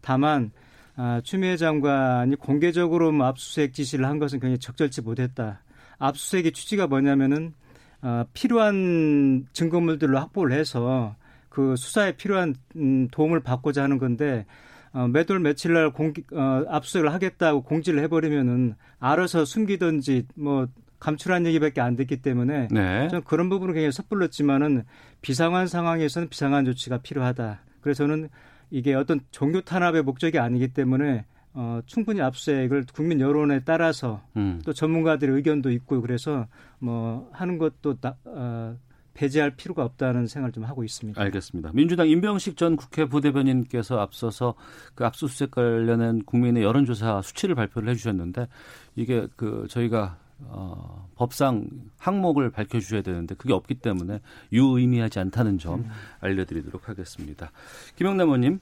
[0.03, 0.51] 다만
[0.97, 5.63] 아, 추미애 장관이 공개적으로 뭐 압수수색 지시를 한 것은 굉장히 적절치 못했다.
[5.99, 7.55] 압수수색의 취지가 뭐냐면은
[8.03, 11.17] 어, 필요한 증거물들로 확보를 해서
[11.49, 14.47] 그 수사에 필요한 음, 도움을 받고자 하는 건데
[14.93, 20.67] 어, 매돌 며칠 날 공기, 어, 압수수색을 하겠다고 공지를 해버리면은 알아서 숨기든지 뭐
[20.99, 23.09] 감출한 얘기밖에 안 됐기 때문에 네.
[23.09, 24.85] 저는 그런 부분은 굉장히 섣불렀지만은
[25.23, 27.61] 비상한 상황에서는 비상한 조치가 필요하다.
[27.81, 28.29] 그래서 저는
[28.71, 34.61] 이게 어떤 종교 탄압의 목적이 아니기 때문에 어, 충분히 압수수색을 국민 여론에 따라서 음.
[34.65, 36.47] 또 전문가들의 의견도 있고 그래서
[36.79, 38.77] 뭐 하는 것도 나, 어,
[39.15, 41.21] 배제할 필요가 없다는 생각을 좀 하고 있습니다.
[41.21, 41.73] 알겠습니다.
[41.75, 44.55] 민주당 임병식 전 국회 부대변인께서 앞서서
[44.95, 48.47] 그 압수수색 관련한 국민의 여론조사 수치를 발표를 해주셨는데
[48.95, 54.21] 이게 그 저희가 어, 법상 항목을 밝혀주셔야 되는데 그게 없기 때문에
[54.53, 55.87] 유의미하지 않다는 점
[56.21, 57.51] 알려드리도록 하겠습니다.
[57.97, 58.61] 김영남 의원님.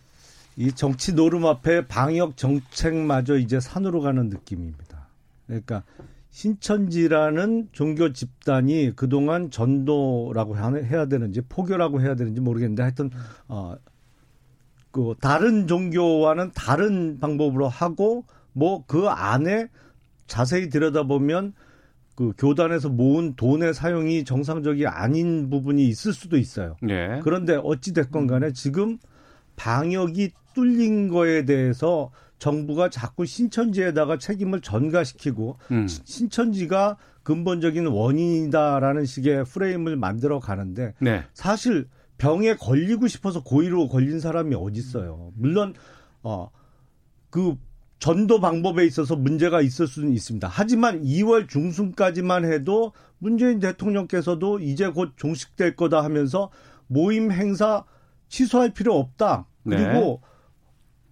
[0.57, 5.07] 이 정치 노름 앞에 방역 정책마저 이제 산으로 가는 느낌입니다.
[5.47, 5.85] 그러니까
[6.31, 13.11] 신천지라는 종교 집단이 그동안 전도라고 해야 되는지 포교라고 해야 되는지 모르겠는데 하여튼
[13.47, 13.77] 어,
[14.91, 19.69] 그 다른 종교와는 다른 방법으로 하고 뭐 그 안에
[20.27, 21.55] 자세히 들여다보면
[22.19, 26.75] 그 교단에서 모은 돈의 사용이 정상적이 아닌 부분이 있을 수도 있어요.
[26.83, 27.21] 네.
[27.23, 28.99] 그런데 어찌 됐건 간에 지금
[29.55, 35.87] 방역이 뚫린 거에 대해서 정부가 자꾸 신천지에다가 책임을 전가시키고 음.
[35.87, 41.23] 신천지가 근본적인 원인이다라는 식의 프레임을 만들어 가는데 네.
[41.35, 45.31] 사실 병에 걸리고 싶어서 고의로 걸린 사람이 어디 있어요.
[45.37, 45.73] 물론
[46.23, 47.55] 어그
[47.99, 50.49] 전도 방법에 있어서 문제가 있을 수는 있습니다.
[50.51, 56.51] 하지만 2월 중순까지만 해도 문재인 대통령께서도 이제 곧 종식될 거다 하면서
[56.87, 57.85] 모임 행사
[58.29, 59.47] 취소할 필요 없다.
[59.65, 60.29] 그리고 네.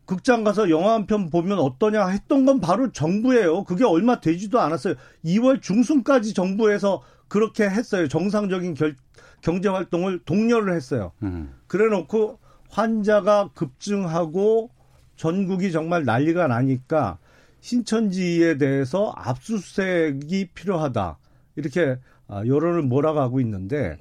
[0.07, 3.64] 극장 가서 영화 한 편 보면 어떠냐 했던 건 바로 정부예요.
[3.64, 4.94] 그게 얼마 되지도 않았어요.
[5.25, 8.07] 2월 중순까지 정부에서 그렇게 했어요.
[8.07, 8.94] 정상적인 결,
[9.40, 11.11] 경제 활동을 독려를 했어요.
[11.25, 11.53] 음.
[11.66, 12.38] 그래 놓고
[12.70, 14.70] 환자가 급증하고
[15.16, 17.18] 전국이 정말 난리가 나니까
[17.61, 21.18] 신천지에 대해서 압수수색이 필요하다.
[21.57, 21.98] 이렇게
[22.29, 23.96] 아, 여론을 몰아가고 있는데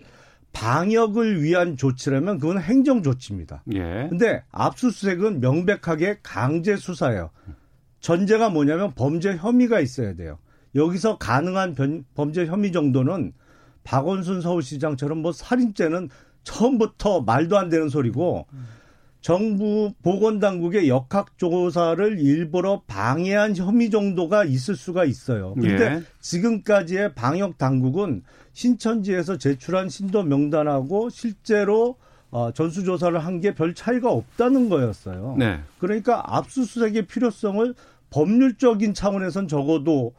[0.51, 3.63] 방역을 위한 조치라면 그건 행정 조치입니다.
[3.73, 4.07] 예.
[4.09, 7.29] 근데 압수수색은 명백하게 강제 수사예요.
[7.99, 10.37] 전제가 뭐냐면 범죄 혐의가 있어야 돼요.
[10.75, 13.33] 여기서 가능한 변- 범죄 혐의 정도는
[13.83, 16.09] 박원순 서울시장처럼 뭐 살인죄는
[16.43, 18.47] 처음부터 말도 안 되는 소리고
[19.25, 25.55] 정부 보건당국의 역학조사를 일부러 방해한 혐의 정도가 있을 수가 있어요.
[25.55, 26.03] 근데 예.
[26.19, 28.21] 지금까지의 방역 당국은
[28.53, 31.95] 신천지에서 제출한 신도 명단하고 실제로
[32.29, 35.37] 어, 전수조사를 한 게 별 차이가 없다는 거였어요.
[35.39, 35.59] 네.
[35.79, 37.73] 그러니까 압수수색의 필요성을
[38.11, 40.13] 법률적인 차원에선 적어도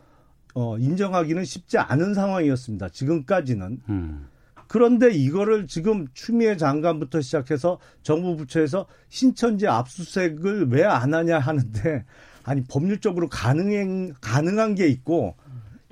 [0.57, 2.88] 어, 인정하기는 쉽지 않은 상황이었습니다.
[2.88, 3.81] 지금까지는.
[3.88, 4.27] 음.
[4.69, 12.05] 그런데 이거를 지금 추미애 장관부터 시작해서 정부 부처에서 신천지 압수수색을 왜 안 하냐 하는데
[12.45, 15.37] 아니 법률적으로 가능 가능한 게 있고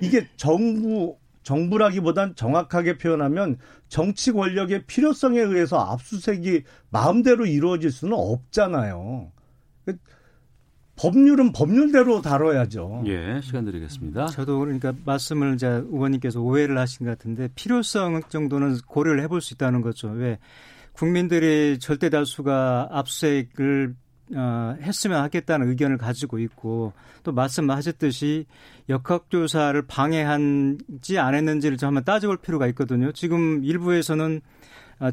[0.01, 3.57] 이게 정부 정부라기보단 정확하게 표현하면
[3.87, 9.31] 정치 권력의 필요성에 의해서 압수수색이 마음대로 이루어질 수는 없잖아요.
[10.97, 13.03] 법률은 법률대로 다뤄야죠.
[13.07, 14.27] 예, 시간 드리겠습니다.
[14.27, 19.81] 저도 그러니까 말씀을 이제 의원님께서 오해를 하신 것 같은데 필요성 정도는 고려를 해볼 수 있다는
[19.81, 20.09] 거죠.
[20.09, 20.39] 왜
[20.93, 23.95] 국민들이 절대 다수가 압수수색을
[24.33, 28.47] 어, 했으면 하겠다는 의견을 가지고 있고 또 말씀하셨듯이
[28.89, 33.11] 역학조사를 방해한지 안 했는지를 좀 한번 따져볼 필요가 있거든요.
[33.11, 34.41] 지금 일부에서는 어,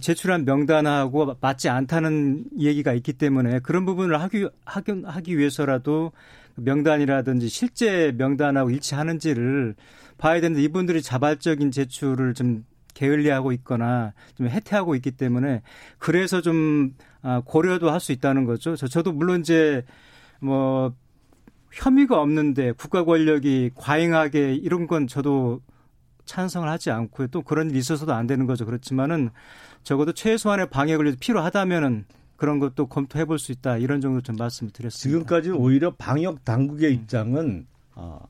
[0.01, 6.13] 제출한 명단하고 맞지 않다는 얘기가 있기 때문에 그런 부분을 하기, 하기, 하기 위해서라도
[6.55, 9.75] 명단이라든지 실제 명단하고 일치하는지를
[10.19, 12.65] 봐야 되는데 이분들이 자발적인 제출을 좀
[12.95, 15.63] 게을리하고 있거나 좀 해태하고 있기 때문에
[15.99, 18.77] 그래서 좀 아, 고려도 할 수 있다는 거죠.
[18.77, 19.85] 저, 저도 물론 이제
[20.41, 20.93] 뭐
[21.73, 25.61] 혐의가 없는데 국가 권력이 과잉하게 이런 건 저도
[26.25, 27.29] 찬성을 하지 않고요.
[27.29, 28.67] 또 그런 일이 있어서도 안 되는 거죠.
[28.67, 29.31] 그렇지만은
[29.83, 32.05] 적어도 최소한의 방역을 필요하다면은
[32.37, 33.77] 그런 것도 검토해 볼 수 있다.
[33.79, 35.09] 이런 정도 좀 말씀을 드렸습니다.
[35.09, 38.21] 지금까지 오히려 방역 당국의 입장은 어,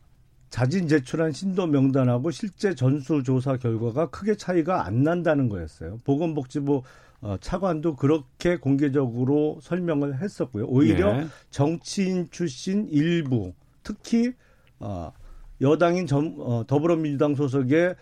[0.50, 5.98] 자진 제출한 신도 명단하고 실제 전수 조사 결과가 크게 차이가 안 난다는 거였어요.
[6.04, 6.82] 보건복지부
[7.22, 10.66] 어, 차관도 그렇게 공개적으로 설명을 했었고요.
[10.66, 11.26] 오히려 네.
[11.50, 14.32] 정치인 출신 일부, 특히
[14.80, 15.12] 어,
[15.60, 17.94] 여당인 점, 어, 더불어민주당 소속의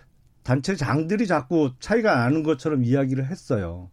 [0.42, 3.90] 단체장들이 자꾸 차이가 나는 것처럼 이야기를 했어요.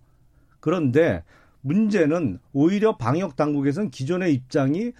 [0.60, 1.23] 그런데
[1.62, 4.93] 문제는 오히려 방역 당국에서는 기존의 입장이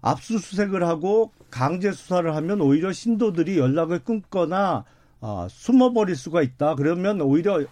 [0.00, 4.84] 압수수색을 하고 강제 수사를 하면 오히려 신도들이 연락을 끊거나
[5.20, 6.74] 아, 숨어버릴 수가 있다.
[6.74, 7.64] 그러면 오히려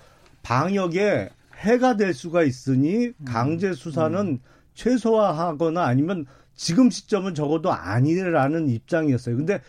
[0.43, 4.39] 방역에 해가 될 수가 있으니 강제 수사는
[4.75, 9.37] 최소화하거나 아니면 지금 시점은 적어도 아니라는 입장이었어요.
[9.37, 9.61] 근데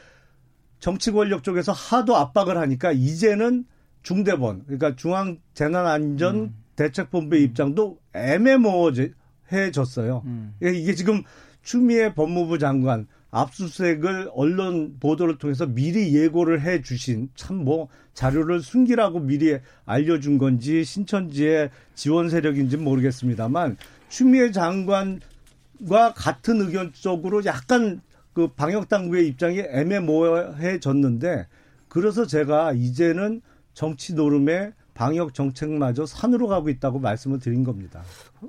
[0.82, 3.64] 정치 권력 쪽에서 하도 압박을 하니까 이제는
[4.04, 10.24] 중대본 그러니까 중앙 재난안전 대책본부의 입장도 애매모호해졌어요.
[10.62, 11.22] 이게 지금
[11.62, 19.20] 추미애 법무부 장관 압수수색을 언론 보도를 통해서 미리 예고를 해 주신 참 뭐 자료를 숨기라고
[19.20, 23.78] 미리 알려준 건지 신천지의 지원 세력인지 는 모르겠습니다만
[24.10, 28.02] 추미애 장관과 같은 의견 쪽으로 약간
[28.34, 31.48] 그 방역 당국의 입장이 애매모호해졌는데
[31.88, 33.42] 그래서 제가 이제는
[33.74, 38.04] 정치 노름에 방역 정책마저 산으로 가고 있다고 말씀을 드린 겁니다.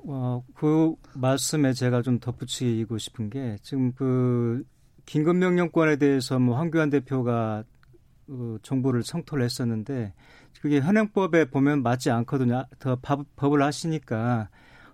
[0.06, 4.64] 어, 그 말씀에 제가 좀 덧붙이고 싶은 게 지금 그
[5.06, 7.64] 긴급 명령권에 대해서 뭐 황교안 대표가
[8.26, 10.12] 그 정부를 성토를 했었는데
[10.60, 12.66] 그게 현행법에 보면 맞지 않거든요.
[12.78, 14.48] 더 법, 법을 하시니까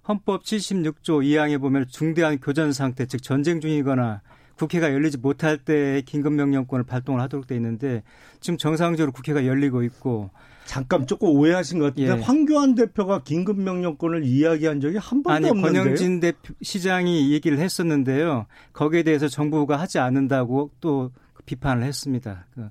[0.08, 4.22] 헌법 76조 2항에 보면 중대한 교전 상태 즉 전쟁 중이거나
[4.58, 8.02] 국회가 열리지 못할 때 긴급 명령권을 발동을 하도록 돼 있는데
[8.40, 10.30] 지금 정상적으로 국회가 열리고 있고
[10.64, 12.20] 잠깐 조금 오해하신 것 같은데 예.
[12.20, 15.82] 황교안 대표가 긴급 명령권을 이야기한 적이 한 번도 아니 없는데요.
[15.82, 18.46] 권영진 대표 시장이 얘기를 했었는데요.
[18.74, 21.10] 거기에 대해서 정부가 하지 않는다고 또
[21.46, 22.46] 비판을 했습니다.
[22.54, 22.68] 그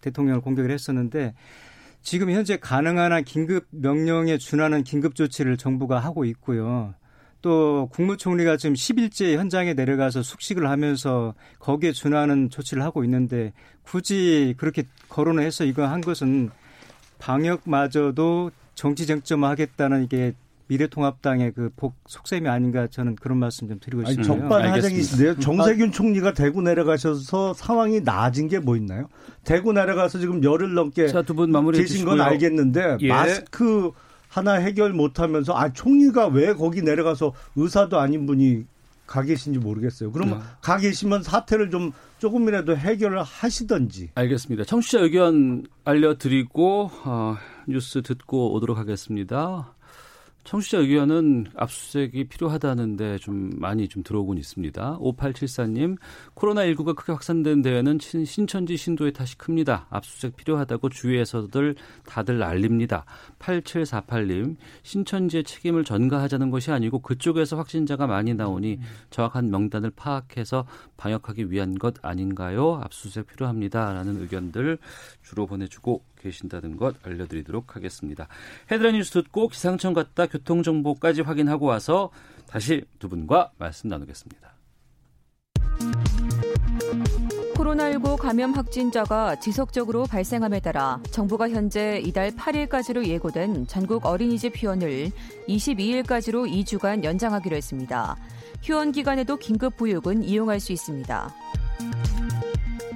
[0.00, 1.34] 대통령을 공격을 했었는데
[2.00, 6.94] 지금 현재 가능한 한 긴급 명령에 준하는 긴급 조치를 정부가 하고 있고요.
[7.40, 14.84] 또 국무총리가 지금 10일째 현장에 내려가서 숙식을 하면서 거기에 준하는 조치를 하고 있는데 굳이 그렇게
[15.08, 16.50] 거론을 해서 이거 한 것은
[17.18, 20.32] 방역마저도 정치 쟁점화하겠다는 이게
[20.70, 24.22] 미래통합당의 그 복, 속셈이 아닌가 저는 그런 말씀 좀 드리고 싶네요.
[24.26, 25.38] 적반하장이신데요.
[25.38, 29.08] 정세균 총리가 대구 내려가셔서 상황이 나아진 게 뭐 있나요?
[29.44, 32.20] 대구 내려가서 지금 열흘 넘게 자, 두분 마무리 계신 건.
[32.20, 33.08] 알겠는데 예.
[33.08, 33.92] 마스크
[34.28, 38.64] 하나 해결 못하면서 아 총리가 왜 거기 내려가서 의사도 아닌 분이
[39.06, 40.12] 가 계신지 모르겠어요.
[40.12, 40.44] 그러면 네.
[40.60, 44.10] 가 계시면 사태를 좀 조금이라도 해결을 하시던지.
[44.14, 44.64] 알겠습니다.
[44.64, 47.36] 청취자 의견 알려드리고 어,
[47.66, 49.72] 뉴스 듣고 오도록 하겠습니다.
[50.48, 54.96] 청취자 의견은 압수수색이 필요하다는데 좀 많이 좀 들어오곤 있습니다.
[54.98, 55.98] 5874님,
[56.34, 59.86] 코로나19가 크게 확산된 데에는 친- 신천지 신도의 탓이 큽니다.
[59.90, 61.74] 압수수색 필요하다고 주위에서들
[62.06, 63.04] 다들 알립니다.
[63.38, 68.78] 8748님, 신천지의 책임을 전가하자는 것이 아니고 그쪽에서 확진자가 많이 나오니
[69.10, 72.80] 정확한 명단을 파악해서 방역하기 위한 것 아닌가요?
[72.82, 73.92] 압수수색 필요합니다.
[73.92, 74.78] 라는 의견들
[75.22, 78.28] 주로 보내주고 계신다는 것 알려드리도록 하겠습니다.
[78.70, 82.10] 헤드라인 뉴스 듣고 기상청 갔다 교통정보까지 확인하고 와서
[82.46, 84.58] 다시 두 분과 말씀 나누겠습니다.
[87.54, 95.10] 코로나19 감염 확진자가 지속적으로 발생함에 따라 정부가 현재 이달 8일까지로 예고된 전국 어린이집 휴원을
[95.48, 98.16] 22일까지로 2주간 연장하기로 했습니다.
[98.62, 101.34] 휴원 기간에도 긴급 보육은 이용할 수 있습니다.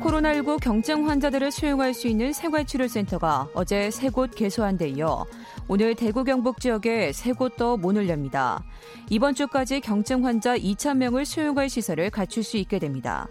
[0.03, 5.25] 코로나19 경증 환자들을 수용할 수 있는 생활치료센터가 어제 세 곳 개소한 데 이어
[5.69, 8.65] 오늘 대구 경북 지역에 세 곳 더 문을 엽니다.
[9.11, 13.29] 이번 주까지 경증 환자 2,000명을 수용할 시설을 갖출 수 있게 됩니다.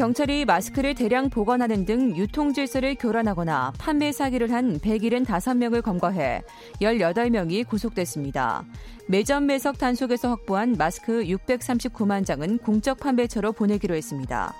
[0.00, 6.40] 경찰이 마스크를 대량 보관하는 등 유통 질서를 교란하거나 판매 사기를 한 175명을 검거해
[6.80, 8.64] 18명이 구속됐습니다.
[9.08, 14.54] 매점 매석 단속에서 확보한 마스크 639만 장은 공적 판매처로 보내기로 했습니다.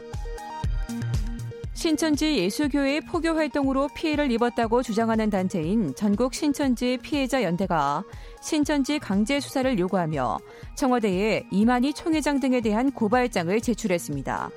[1.72, 8.04] 신천지 예수교회 포교 활동으로 피해를 입었다고 주장하는 단체인 전국 신천지 피해자 연대가
[8.42, 10.38] 신천지 강제 수사를 요구하며
[10.74, 14.50] 청와대에 이만희 총회장 등에 대한 고발장을 제출했습니다.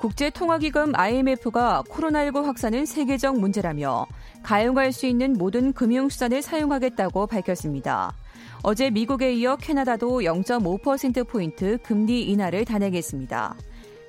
[0.00, 4.06] 국제통화기금 IMF가 코로나19 확산은 세계적 문제라며
[4.42, 8.14] 가용할 수 있는 모든 금융수단을 사용하겠다고 밝혔습니다.
[8.62, 13.56] 어제 미국에 이어 캐나다도 0.5%포인트 금리 인하를 단행했습니다.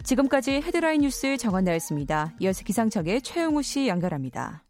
[0.04, 2.34] 지금까지 헤드라인 뉴스 정원 나였습니다.
[2.40, 4.64] 이어서 기상청의 최영우 씨 연결합니다.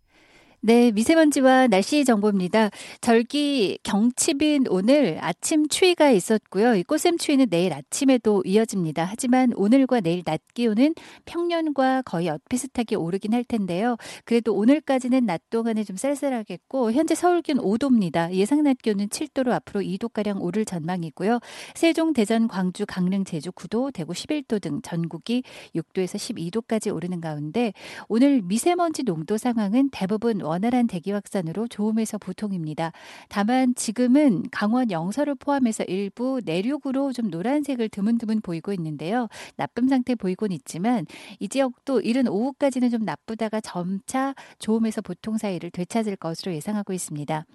[0.61, 2.69] 네, 미세먼지와 날씨 정보입니다.
[2.99, 6.75] 절기 경칩인 오늘 아침 추위가 있었고요.
[6.75, 9.05] 이 꽃샘 추위는 내일 아침에도 이어집니다.
[9.05, 13.95] 하지만 오늘과 내일 낮 기온은 평년과 거의 엇비슷하게 오르긴 할 텐데요.
[14.25, 18.31] 그래도 오늘까지는 낮 동안에 좀 쌀쌀하겠고 현재 서울 기온 5도입니다.
[18.33, 21.39] 예상 낮 기온은 7도로 앞으로 2도 가량 오를 전망이고요.
[21.73, 25.43] 세종, 대전, 광주, 강릉, 제주 9도, 대구 11도 등 전국이
[25.73, 27.71] 6도에서 12도까지 오르는 가운데
[28.09, 32.91] 오늘 미세먼지 농도 상황은 대부분 원활한 대기 확산으로 좋음에서 보통입니다.
[33.29, 39.27] 다만 지금은 강원 영서를 포함해서 일부 내륙으로 좀 노란색을 드문드문 보이고 있는데요.
[39.55, 41.05] 나쁨 상태 보이곤 있지만
[41.39, 47.45] 이 지역도 이른 오후까지는 좀 나쁘다가 점차 좋음에서 보통 사이를 되찾을 것으로 예상하고 있습니다.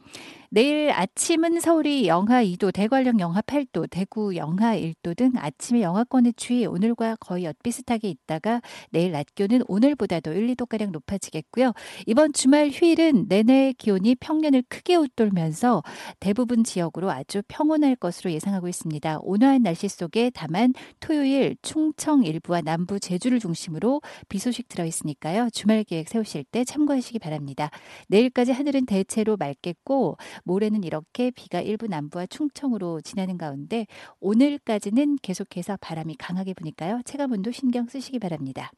[0.50, 6.64] 내일 아침은 서울이 영하 2도, 대관령 영하 8도, 대구 영하 1도 등 아침에 영하권의 추위
[6.64, 11.72] 오늘과 거의 엇비슷하게 있다가 내일 낮 기온은 오늘보다도 1, 2도가량 높아지겠고요.
[12.06, 15.82] 이번 주말 휴 일은 내내 기온이 평년을 크게 웃돌면서
[16.20, 19.18] 대부분 지역으로 아주 평온할 것으로 예상하고 있습니다.
[19.22, 25.48] 온화한 날씨 속에 다만 토요일 충청 일부와 남부 제주를 중심으로 비 소식 들어 있으니까요.
[25.50, 27.70] 주말 계획 세우실 때 참고하시기 바랍니다.
[28.08, 33.86] 내일까지 하늘은 대체로 맑겠고 모레는 이렇게 비가 일부 남부와 충청으로 지나는 가운데
[34.20, 37.00] 오늘까지는 계속해서 바람이 강하게 부니까요.
[37.04, 38.70] 체감 온도 신경 쓰시기 바랍니다.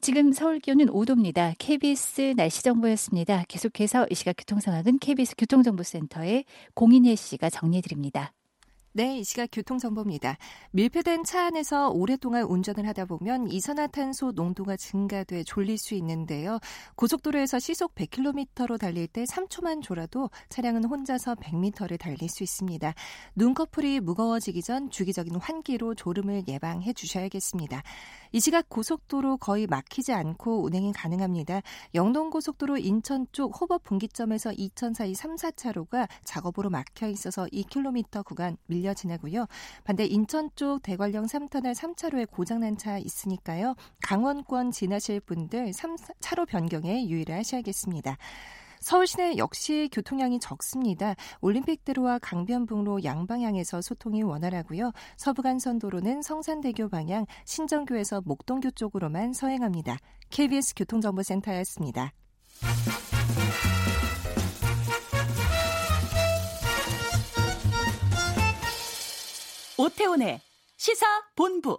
[0.00, 1.54] 지금 서울 기온은 5도입니다.
[1.58, 3.44] KBS 날씨 정보였습니다.
[3.48, 6.44] 계속해서 이 시각 교통 상황은 KBS 교통정보센터의
[6.74, 8.32] 공인혜 씨가 정리해 드립니다.
[8.92, 10.38] 네, 이 시각 교통정보입니다.
[10.70, 16.58] 밀폐된 차 안에서 오랫동안 운전을 하다 보면 이산화탄소 농도가 증가돼 졸릴 수 있는데요.
[16.96, 22.94] 고속도로에서 시속 100km로 달릴 때 3초만 졸아도 차량은 혼자서 100m를 달릴 수 있습니다.
[23.36, 27.82] 눈꺼풀이 무거워지기 전 주기적인 환기로 졸음을 예방해 주셔야겠습니다.
[28.32, 31.60] 이 시각 고속도로 거의 막히지 않고 운행이 가능합니다.
[31.94, 38.94] 영동고속도로 인천 쪽 호법 분기점에서 이천 사이 3, 4차로가 작업으로 막혀 있어서 2km 구간 밀려
[38.94, 39.46] 지나고요.
[39.84, 43.74] 반대 인천 쪽 대관령 3터널 3차로에 고장난 차 있으니까요.
[44.02, 48.16] 강원권 지나실 분들 3, 차로 변경에 유의를 하셔야겠습니다.
[48.80, 51.14] 서울 시내 역시 교통량이 적습니다.
[51.40, 54.92] 올림픽대로와 강변북로 양방향에서 소통이 원활하고요.
[55.16, 59.98] 서부간선도로는 성산대교 방향 신정교에서 목동교 쪽으로만 서행합니다.
[60.30, 62.12] KBS 교통정보센터였습니다.
[69.78, 70.40] 오태훈의
[70.76, 71.06] 시사
[71.36, 71.78] 본부.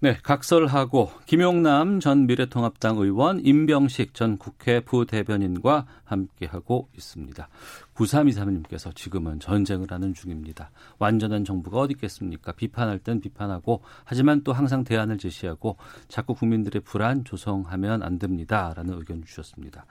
[0.00, 7.48] 네, 각설하고 김용남 전 미래통합당 의원, 임병식 전 국회 부대변인과 함께하고 있습니다.
[7.94, 10.70] 9323님께서 지금은 전쟁을 하는 중입니다.
[10.98, 12.52] 완전한 정부가 어디 있겠습니까?
[12.52, 15.76] 비판할 땐 비판하고 하지만 또 항상 대안을 제시하고
[16.08, 19.86] 자꾸 국민들의 불안 조성하면 안 됩니다라는 의견 주셨습니다.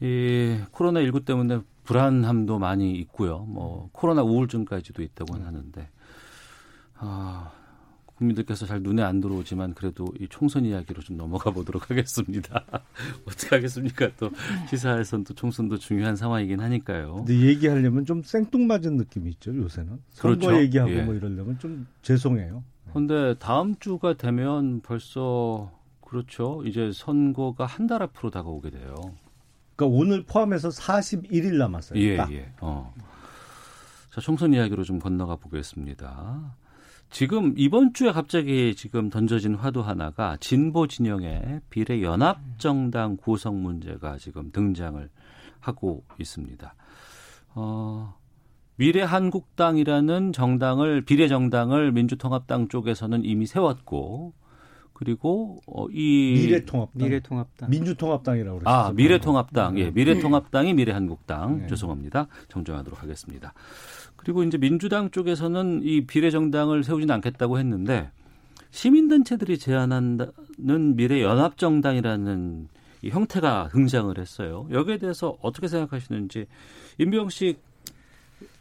[0.00, 3.40] 이 코로나 19 때문에 불안함도 많이 있고요.
[3.48, 5.88] 뭐 코로나 우울증까지도 있다고는 하는데
[6.98, 7.52] 아,
[8.16, 12.64] 국민들께서 잘 눈에 안 들어오지만 그래도 이 총선 이야기로 좀 넘어가 보도록 하겠습니다.
[13.26, 14.10] 어떻게 하겠습니까?
[14.18, 14.30] 또
[14.70, 17.16] 시사에선 또 총선도 중요한 상황이긴 하니까요.
[17.16, 20.00] 근데 얘기하려면 좀 생뚱맞은 느낌이 있죠 요새는.
[20.10, 20.60] 선거 그렇죠.
[20.62, 21.02] 얘기하고 예.
[21.02, 22.62] 뭐 이러려면 좀 죄송해요.
[22.94, 25.70] 근데 다음 주가 되면 벌써
[26.00, 26.62] 그렇죠.
[26.64, 28.94] 이제 선거가 한 달 앞으로 다가오게 돼요.
[29.74, 32.00] 그러니까 오늘 포함해서 41일 남았어요.
[32.00, 32.32] 예, 딱.
[32.32, 32.50] 예.
[32.62, 32.94] 어.
[34.10, 36.54] 자, 총선 이야기로 좀 건너가 보겠습니다.
[37.10, 44.18] 지금 이번 주에 갑자기 지금 던져진 화두 하나가 진보 진영의 비례 연합 정당 구성 문제가
[44.18, 45.08] 지금 등장을
[45.60, 46.74] 하고 있습니다.
[47.54, 48.14] 어,
[48.76, 54.34] 미래 한국당이라는 정당을 비례 정당을 민주통합당 쪽에서는 이미 세웠고
[54.92, 57.04] 그리고 어, 이 미래통합당.
[57.04, 57.70] 미래통합당.
[57.70, 58.74] 민주통합당이라고 그랬어요.
[58.74, 59.78] 아, 미래통합당.
[59.78, 61.58] 예, 미래통합당이 미래한국당.
[61.58, 61.66] 네.
[61.66, 62.28] 죄송합니다.
[62.48, 63.52] 정정하도록 하겠습니다.
[64.16, 68.10] 그리고 이제 민주당 쪽에서는 이 비례정당을 세우지는 않겠다고 했는데
[68.70, 72.68] 시민단체들이 제안한다는 미래연합정당이라는
[73.02, 74.66] 이 형태가 등장을 했어요.
[74.70, 76.46] 여기에 대해서 어떻게 생각하시는지
[76.98, 77.62] 임병식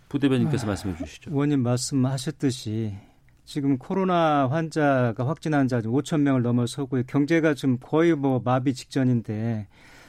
[0.10, 1.32] 부대변인께서 말씀해 주시죠.
[1.32, 2.96] 의원님 말씀하셨듯이
[3.44, 9.68] 지금 코로나 환자가 확진 환자 5천 명을 넘어서고 경제가 지금 거의 뭐 마비 직전인데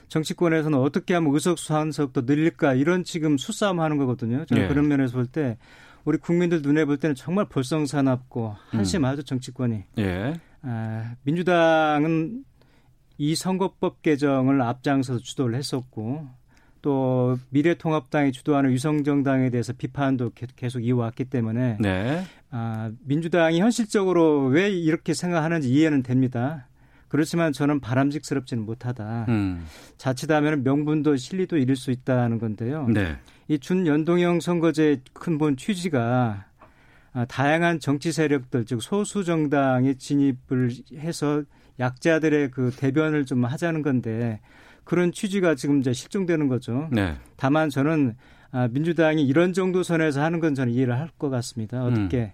[0.08, 4.44] 정치권에서는 어떻게 하면 의석수 한석도 늘릴까 이런 지금 수싸움 하는 거거든요.
[4.46, 4.68] 저는 예.
[4.68, 5.58] 그런 면에서 볼 때
[6.04, 8.78] 우리 국민들 눈에 볼 때는 정말 볼썽사납고 음.
[8.78, 9.84] 한심하죠 정치권이.
[9.98, 10.34] 예.
[10.62, 12.44] 아, 민주당은
[13.18, 16.28] 이 선거법 개정을 앞장서서 주도를 했었고
[16.82, 22.22] 또 미래통합당이 주도하는 위성정당에 대해서 비판도 계- 계속 이어왔기 때문에 네.
[22.50, 26.68] 아, 민주당이 현실적으로 왜 이렇게 생각하는지 이해는 됩니다.
[27.08, 29.26] 그렇지만 저는 바람직스럽지는 못하다.
[29.28, 29.64] 음.
[29.96, 32.86] 자칫하면 명분도 실리도 잃을 수 있다는 건데요.
[32.88, 33.16] 네.
[33.48, 36.46] 이 준연동형 선거제 근본 취지가
[37.12, 41.42] 아, 다양한 정치 세력들 즉 소수 정당의 진입을 해서
[41.78, 44.40] 약자들의 그 대변을 좀 하자는 건데
[44.84, 46.88] 그런 취지가 지금 이제 실종되는 거죠.
[46.92, 47.14] 네.
[47.36, 48.16] 다만 저는
[48.50, 51.84] 아, 민주당이 이런 정도 선에서 하는 건 저는 이해를 할 것 같습니다.
[51.84, 52.32] 어떻게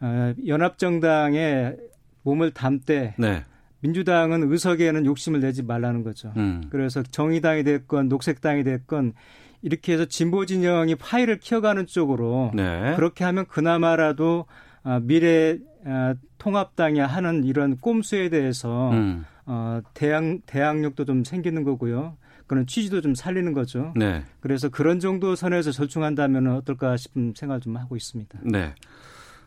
[0.00, 1.74] 어, 연합정당에
[2.22, 3.44] 몸을 담되 네.
[3.80, 6.32] 민주당은 의석에는 욕심을 내지 말라는 거죠.
[6.36, 6.62] 음.
[6.70, 9.14] 그래서 정의당이 됐건 녹색당이 됐건
[9.62, 12.94] 이렇게 해서 진보 진영이 파일을 키워가는 쪽으로 네.
[12.96, 14.46] 그렇게 하면 그나마라도
[14.82, 19.24] 아, 미래 아, 통합당이 하는 이런 꼼수에 대해서 음.
[19.46, 22.16] 어, 대항 대항력도 좀 생기는 거고요.
[22.46, 23.92] 그런 취지도 좀 살리는 거죠.
[23.94, 24.24] 네.
[24.40, 28.40] 그래서 그런 정도 선에서 절충한다면 어떨까 싶은 생각을 좀 하고 있습니다.
[28.42, 28.74] 네.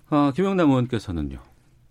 [0.09, 1.39] 어, 김영남 의원께서는요.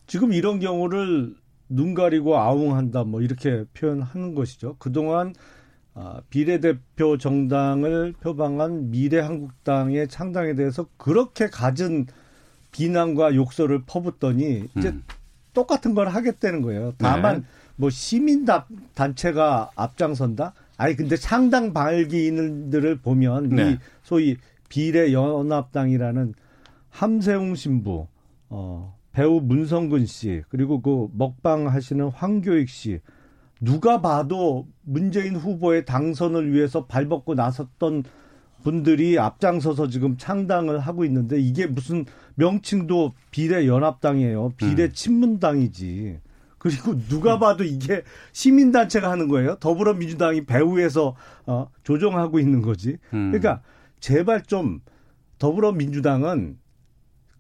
[0.07, 1.35] 지금 이런 경우를
[1.69, 4.77] 눈 가리고 아웅한다 뭐 이렇게 표현하는 것이죠.
[4.79, 5.35] 그동안
[5.95, 12.07] 아, 비례대표 정당을 표방한 미래한국당의 창당에 대해서 그렇게 갖은
[12.71, 15.03] 비난과 욕설을 퍼붓더니 이제 음.
[15.53, 16.95] 똑같은 걸 하겠다는 거예요.
[16.97, 17.47] 다만 네.
[17.77, 20.55] 뭐 시민 다- 단체가 앞장선다.
[20.79, 23.73] 아니 근데 창당 발기인들을 보면 네.
[23.73, 24.39] 이 소위
[24.71, 26.35] 비례연합당이라는
[26.89, 28.07] 함세웅 신부,
[28.49, 33.01] 어, 배우 문성근 씨, 그리고 그 먹방 하시는 황교익 씨,
[33.61, 38.05] 누가 봐도 문재인 후보의 당선을 위해서 발벗고 나섰던
[38.63, 42.05] 분들이 앞장서서 지금 창당을 하고 있는데 이게 무슨
[42.37, 44.53] 명칭도 비례 연합당이에요.
[44.57, 46.21] 비례 친문당이지.
[46.59, 48.03] 그리고 누가 봐도 이게
[48.33, 49.57] 시민단체가 하는 거예요.
[49.57, 52.99] 더불어민주당이 배후에서 어, 조정하고 있는 거지.
[53.13, 53.33] 음.
[53.33, 53.63] 그러니까
[53.99, 54.81] 제발 좀
[55.39, 56.59] 더불어민주당은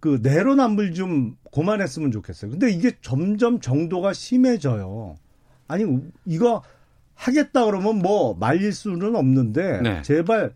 [0.02, 2.50] 그 내로남불 좀 그만했으면 좋겠어요.
[2.50, 5.14] 근데 이게 점점 정도가 심해져요.
[5.68, 5.84] 아니
[6.26, 6.64] 이거
[7.14, 10.02] 하겠다 그러면 뭐 말릴 수는 없는데 네.
[10.02, 10.54] 제발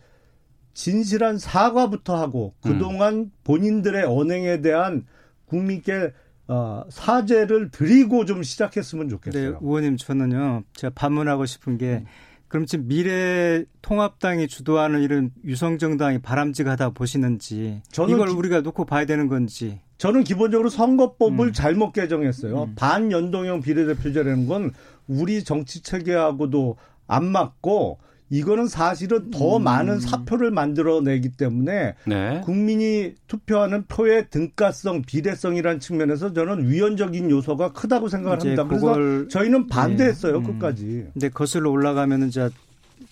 [0.74, 5.06] 진실한 사과부터 하고 그동안 본인들의 언행에 대한
[5.44, 6.12] 국민께
[6.48, 9.58] 어, 사죄를 드리고 좀 시작했으면 네, 좋겠어요.
[9.62, 10.64] 의원님 저는요.
[10.74, 12.04] 제가 반문하고 싶은 게
[12.48, 19.28] 그럼 지금 미래 통합당이 주도하는 이런 유성정당이 바람직하다 보시는지 이걸 기, 우리가 놓고 봐야 되는
[19.28, 21.52] 건지 저는 기본적으로 선거법을 음.
[21.52, 22.64] 잘못 개정했어요.
[22.64, 22.74] 음.
[22.76, 24.72] 반연동형 비례대표제라는 건
[25.08, 26.76] 우리 정치 체계하고도
[27.06, 27.98] 안 맞고
[28.30, 29.64] 이거는 사실은 더 음.
[29.64, 32.40] 많은 사표를 만들어내기 때문에 네.
[32.44, 38.64] 국민이 투표하는 표의 등가성, 비례성이라는 측면에서 저는 위헌적인 요소가 크다고 생각을 합니다.
[38.64, 40.46] 그래서 저희는 반대했어요, 네.
[40.46, 41.06] 끝까지.
[41.12, 42.50] 근데 거슬러 올라가면은 이제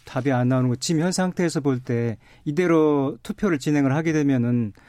[0.04, 4.80] 답이 안 나오는 거 지금 현 상태에서 볼 때 이대로 투표를 진행을 하게 되면은 아,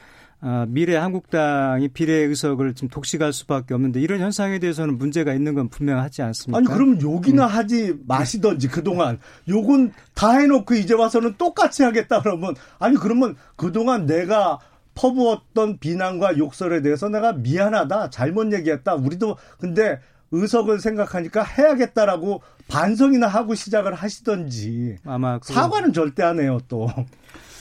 [0.68, 6.22] 미래 한국당이 비례 의석을 지금 독식할 수밖에 없는데 이런 현상에 대해서는 문제가 있는 건 분명하지
[6.22, 6.58] 않습니까?
[6.58, 7.48] 아니 그럼 욕이나 음.
[7.48, 9.18] 하지 마시던지 그동안
[9.48, 14.58] 욕은 다 해놓고 이제 와서는 똑같이 하겠다 그러면 아니 그러면 그동안 내가
[14.94, 20.00] 퍼부었던 비난과 욕설에 대해서 내가 미안하다 잘못 얘기했다 우리도 근데
[20.32, 25.52] 의석을 생각하니까 해야겠다라고 반성이나 하고 시작을 하시던지 아마 그...
[25.52, 26.88] 사과는 절대 안 해요 또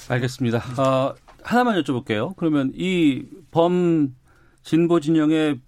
[0.08, 0.64] 알겠습니다.
[0.78, 1.16] 어,
[1.46, 2.36] 하나만 여쭤볼게요.
[2.36, 4.16] 그러면 이 범
[4.64, 5.62] 진보 진영의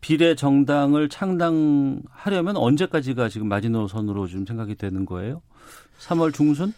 [0.00, 5.42] 비례 정당을 창당하려면 언제까지가 지금 마지노선으로 좀 생각이 되는 거예요?
[6.00, 6.72] 3월 중순?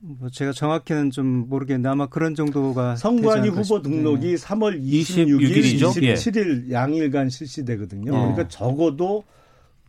[0.00, 4.34] 뭐 제가 정확히는 좀 모르겠는데 아마 그런 정도가 선관위 후보 등록이 네.
[4.34, 6.72] 3월 26일, 27일 예.
[6.72, 8.10] 양일간 실시되거든요.
[8.10, 8.18] 네.
[8.18, 9.22] 그러니까 적어도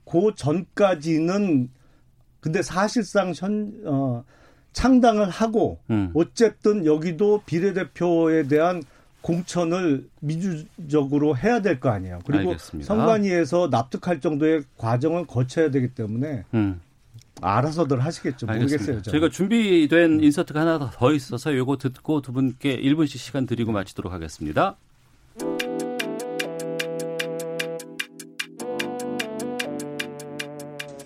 [0.06, 1.70] 그 전까지는
[2.40, 4.24] 근데 사실상 현 어,
[4.82, 6.12] 창당을 하고 음.
[6.14, 8.84] 어쨌든 여기도 비례대표에 대한
[9.22, 12.20] 공천을 민주적으로 해야 될 거 아니에요.
[12.28, 12.88] 그리고 알겠습니다.
[12.88, 16.80] 선관위에서 납득할 정도의 과정을 거쳐야 되기 때문에 음.
[17.42, 18.46] 알아서들 하시겠죠.
[18.46, 19.02] 모르겠어요.
[19.02, 19.04] 저는.
[19.04, 24.78] 저희가 준비된 인서트가 하나 더 있어서 요거 듣고 두 분께 1분씩 시간 드리고 마치도록 하겠습니다.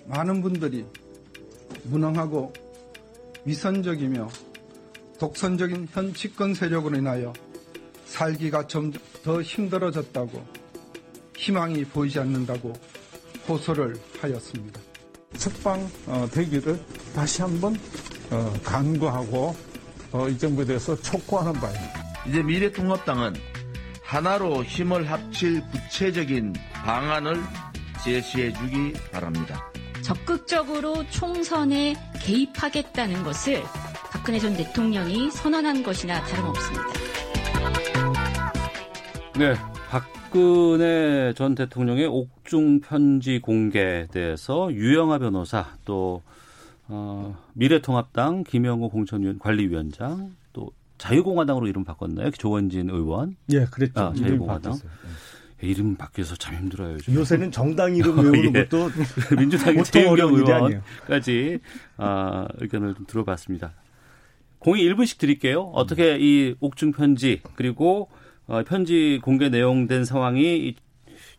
[0.06, 0.84] 많은 분들이
[1.84, 2.52] 무능하고
[3.44, 4.28] 위선적이며
[5.18, 7.32] 독선적인 현 집권 세력으로 인하여
[8.06, 10.44] 살기가 점점 더 힘들어졌다고
[11.36, 12.72] 희망이 보이지 않는다고
[13.48, 14.80] 호소를 하였습니다.
[15.34, 16.80] 석방 어, 되기를
[17.14, 17.74] 다시 한번
[18.30, 19.56] 어, 간구하고
[20.12, 22.02] 어, 이 정부에 대해서 촉구하는 바입니다.
[22.28, 23.34] 이제 미래통합당은
[24.02, 26.52] 하나로 힘을 합칠 구체적인
[26.84, 27.42] 방안을
[28.04, 29.71] 제시해 주기 바랍니다.
[30.02, 33.62] 적극적으로 총선에 개입하겠다는 것을
[34.10, 36.84] 박근혜 전 대통령이 선언한 것이나 다름없습니다.
[39.38, 39.54] 네,
[39.88, 46.22] 박근혜 전 대통령의 옥중 편지 공개에 대해서 유영아 변호사 또
[46.88, 52.30] 어, 미래통합당 김영호 공천위원 관리위원장 또 자유공화당으로 이름 바꿨나요?
[52.32, 53.36] 조원진 의원.
[53.50, 54.00] 예, 그랬죠.
[54.00, 54.78] 아, 자유공화당.
[55.62, 56.94] 이름 바뀌어서 참 힘들어요.
[56.94, 57.14] 요즘.
[57.14, 58.64] 요새는 정당 이름 외우는 예.
[58.64, 58.90] 것도
[59.36, 61.60] 민주당의 최영경 의원까지
[61.96, 63.72] 아, 의견을 좀 들어봤습니다.
[64.58, 65.62] 공이 1분씩 드릴게요.
[65.74, 68.08] 어떻게 이 옥중 편지 그리고
[68.46, 70.74] 어, 편지 공개 내용된 상황이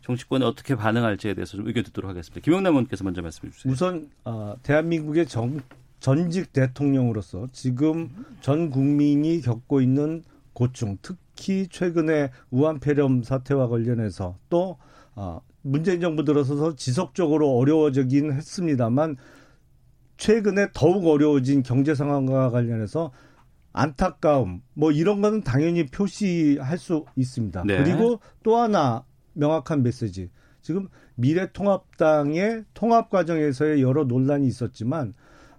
[0.02, 2.42] 정치권에 어떻게 반응할지에 대해서 좀 의견 듣도록 하겠습니다.
[2.42, 3.72] 김영남 의원께서 먼저 말씀해 주세요.
[3.72, 5.60] 우선 어, 대한민국의 정,
[6.00, 8.10] 전직 대통령으로서 지금
[8.42, 10.22] 전 국민이 겪고 있는
[10.52, 14.78] 고충, 특 특히 최근에 우한 폐렴 사태와 관련해서 또
[15.14, 19.16] 어, 문재인 정부 들어서서 지속적으로 어려워지긴 했습니다만
[20.16, 23.12] 최근에 더욱 어려워진 경제 상황과 관련해서
[23.72, 27.64] 안타까움 뭐 이런 거는 당연히 표시할 수 있습니다.
[27.66, 27.82] 네.
[27.82, 30.30] 그리고 또 하나 명확한 메시지.
[30.62, 35.12] 지금 미래통합당의 통합 과정에서의 여러 논란이 있었지만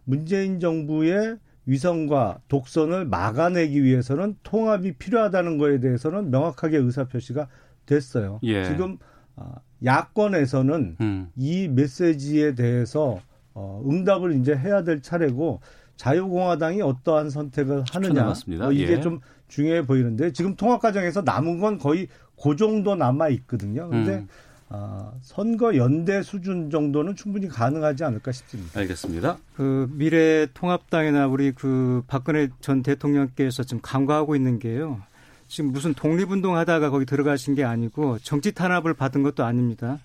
[0.05, 7.47] 문재인 정부의 위성과 독선을 막아내기 위해서는 통합이 필요하다는 거에 대해서는 명확하게 의사표시가
[7.86, 8.39] 됐어요.
[8.43, 8.66] 예.
[8.66, 8.97] 지금
[9.36, 11.30] 아, 야권에서는 음.
[11.36, 13.20] 이 메시지에 대해서
[13.53, 15.61] 어, 응답을 이제 해야 될 차례고
[15.95, 19.01] 자유공화당이 어떠한 선택을 하느냐 뭐 이게 예.
[19.01, 22.07] 좀 중요해 보이는데 지금 통합 과정에서 남은 건 거의
[22.41, 23.89] 그 정도 남아 있거든요.
[23.89, 24.28] 근데 음.
[24.70, 28.80] 아, 선거 연대 수준 정도는 충분히 가능하지 않을까 싶습니다.
[28.80, 29.38] 알겠습니다.
[29.55, 35.01] 그 미래 통합당이나 우리 그 박근혜 전 대통령께서 지금 강구하고 있는 게요.
[35.47, 39.99] 지금 무슨 독립운동 하다가 거기 들어가신 게 아니고 정치 탄압을 받은 것도 아닙니다.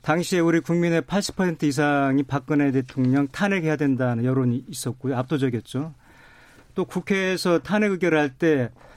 [0.00, 5.16] 당시에 우리 국민의 80% 이상이 박근혜 대통령 탄핵해야 된다는 여론이 있었고요.
[5.18, 5.92] 압도적이었죠.
[6.74, 8.87] 또 국회에서 탄핵 의결을 할때 그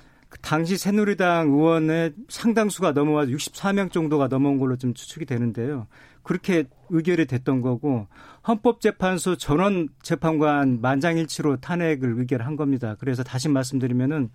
[0.41, 5.87] 당시 새누리당 의원의 상당수가 넘어와 64명 정도가 넘어온 걸로 좀 추측이 되는데요.
[6.23, 8.07] 그렇게 의결이 됐던 거고
[8.47, 12.95] 헌법재판소 전원 재판관 만장일치로 탄핵을 의결한 겁니다.
[12.99, 14.29] 그래서 다시 말씀드리면은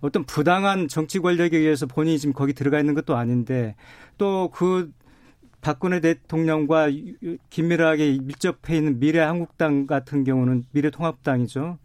[0.00, 3.76] 어떤 부당한 정치 권력에 의해서 본인이 지금 거기 들어가 있는 것도 아닌데
[4.18, 4.92] 또그
[5.60, 6.88] 박근혜 대통령과
[7.50, 11.78] 긴밀하게 밀접해 있는 미래한국당 같은 경우는 미래통합당이죠.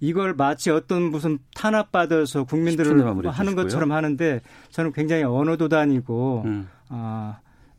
[0.00, 4.40] 이걸 마치 어떤 무슨 탄압받아서 국민들을 하는 것처럼 하는데
[4.70, 6.68] 저는 굉장히 언어도단이고 음.
[6.88, 7.38] 아,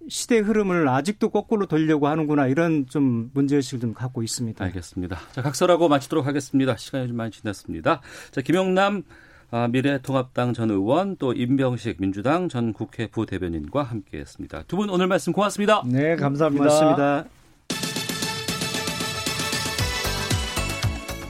[0.10, 4.64] 시대 흐름을 아직도 거꾸로 돌려고 하는구나 이런 좀 문제의식을 좀 갖고 있습니다.
[4.66, 5.18] 알겠습니다.
[5.34, 6.76] 자, 각설하고 마치도록 하겠습니다.
[6.78, 8.02] 시간이 좀 많이 지났습니다.
[8.32, 9.04] 자, 김영남
[9.50, 14.64] 아, 미래통합당 전 의원 또 임병식 민주당 전 국회 부대변인과 함께했습니다.
[14.68, 15.84] 두 분 오늘 말씀 고맙습니다.
[15.86, 16.66] 네, 감사합니다.
[16.66, 17.37] 고맙습니다.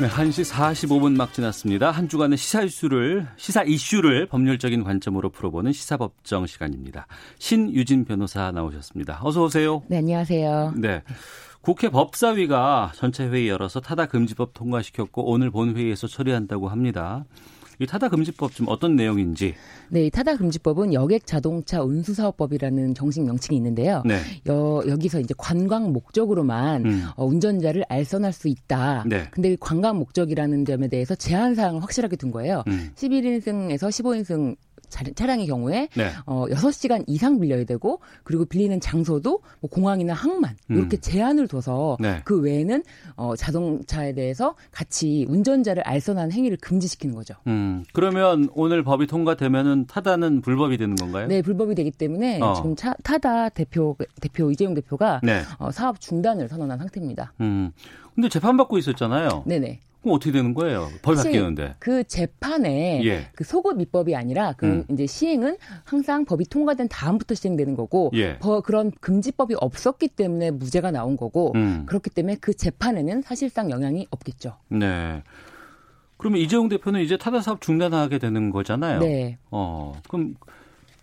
[0.00, 1.90] 네, 1시 45분 막 지났습니다.
[1.90, 7.06] 한 주간의 시사 이슈를, 시사 이슈를 법률적인 관점으로 풀어보는 시사법정 시간입니다.
[7.38, 9.20] 신유진 변호사 나오셨습니다.
[9.22, 9.82] 어서 오세요.
[9.88, 10.72] 네, 안녕하세요.
[10.78, 11.02] 네.
[11.60, 17.26] 국회 법사위가 전체 회의 열어서 타다 금지법 통과시켰고 오늘 본회의에서 처리한다고 합니다.
[17.80, 19.54] 이 타다 금지법 좀 어떤 내용인지.
[19.88, 24.02] 네, 이 타다 금지법은 여객 자동차 운수 사업법이라는 정식 명칭이 있는데요.
[24.04, 24.20] 네.
[24.48, 27.04] 여, 여기서 이제 관광 목적으로만 음.
[27.16, 29.04] 어, 운전자를 알선할 수 있다.
[29.06, 29.28] 네.
[29.30, 32.64] 근데 관광 목적이라는 점에 대해서 제한 사항을 확실하게 둔 거예요.
[32.68, 32.90] 음.
[32.96, 34.56] 11인승에서 15인승
[34.90, 36.10] 차량의 경우에 네.
[36.26, 41.00] 어 6시간 이상 빌려야 되고 그리고 빌리는 장소도 뭐 공항이나 항만 이렇게 음.
[41.00, 42.22] 제한을 둬서 네.
[42.24, 42.82] 그 외에는
[43.16, 47.34] 어 자동차에 대해서 같이 운전자를 알선하는 행위를 금지시키는 거죠.
[47.46, 47.84] 음.
[47.92, 51.26] 그러면 오늘 법이 통과되면은 타다는 불법이 되는 건가요?
[51.28, 52.54] 네, 불법이 되기 때문에 어.
[52.54, 55.42] 지금 차, 타다 대표 대표 이재용 대표가 네.
[55.58, 57.32] 어, 사업 중단을 선언한 상태입니다.
[57.40, 57.72] 음.
[58.14, 59.44] 근데 재판 받고 있었잖아요.
[59.46, 59.80] 네네.
[60.02, 60.88] 그럼 어떻게 되는 거예요?
[61.02, 61.76] 법이 바뀌는데.
[61.78, 63.28] 그 재판에 예.
[63.34, 64.84] 그 소급 입법이 아니라 그 음.
[64.90, 68.38] 이제 시행은 항상 법이 통과된 다음부터 시행되는 거고 예.
[68.38, 71.84] 버, 그런 금지법이 없었기 때문에 무죄가 나온 거고 음.
[71.86, 74.56] 그렇기 때문에 그 재판에는 사실상 영향이 없겠죠.
[74.68, 75.22] 네.
[76.16, 79.00] 그러면 이재용 대표는 이제 타다 사업 중단하게 되는 거잖아요.
[79.00, 79.38] 네.
[79.50, 80.34] 어, 그럼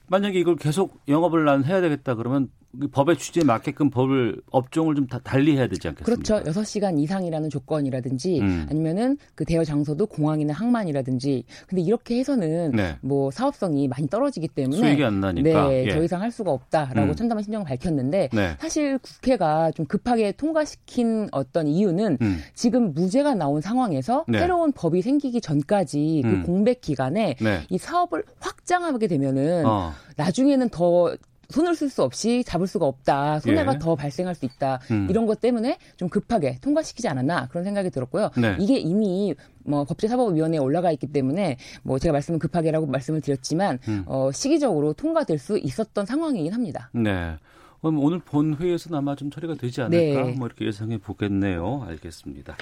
[0.07, 5.07] 만약에 이걸 계속 영업을 난 해야 되겠다 그러면 그 법의 취지에 맞게끔 법을 업종을 좀
[5.07, 6.03] 다 달리 해야 되지 않겠습니까?
[6.03, 6.51] 그렇죠.
[6.51, 8.67] 6시간 이상이라는 조건이라든지 음.
[8.69, 12.97] 아니면은 그 대여 장소도 공항이나 항만이라든지 근데 이렇게 해서는 네.
[13.01, 15.89] 뭐 사업성이 많이 떨어지기 때문에 수익이 안 나니까 네, 예.
[15.93, 17.15] 더 이상 할 수가 없다라고 음.
[17.15, 18.55] 참담한 심정을 밝혔는데 네.
[18.59, 22.39] 사실 국회가 좀 급하게 통과시킨 어떤 이유는 음.
[22.53, 24.39] 지금 무죄가 나온 상황에서 네.
[24.39, 26.43] 새로운 법이 생기기 전까지 그 음.
[26.43, 27.61] 공백 기간에 네.
[27.69, 29.93] 이 사업을 확장하게 되면은 어.
[30.17, 31.15] 나중에는 더
[31.49, 33.39] 손을 쓸 수 없이 잡을 수가 없다.
[33.39, 33.79] 손해가 예.
[33.79, 34.79] 더 발생할 수 있다.
[34.91, 35.07] 음.
[35.09, 38.31] 이런 것 때문에 좀 급하게 통과시키지 않았나 그런 생각이 들었고요.
[38.37, 38.57] 네.
[38.59, 39.33] 이게 이미
[39.65, 44.03] 뭐 법제사법위원회에 올라가 있기 때문에 뭐 제가 말씀은 급하게라고 말씀을 드렸지만 음.
[44.07, 46.89] 어, 시기적으로 통과될 수 있었던 상황이긴 합니다.
[46.93, 47.35] 네.
[47.81, 50.31] 그럼 오늘 본 회의에서는 아마 좀 처리가 되지 않을까 네.
[50.33, 51.83] 뭐 이렇게 예상해 보겠네요.
[51.87, 52.57] 알겠습니다.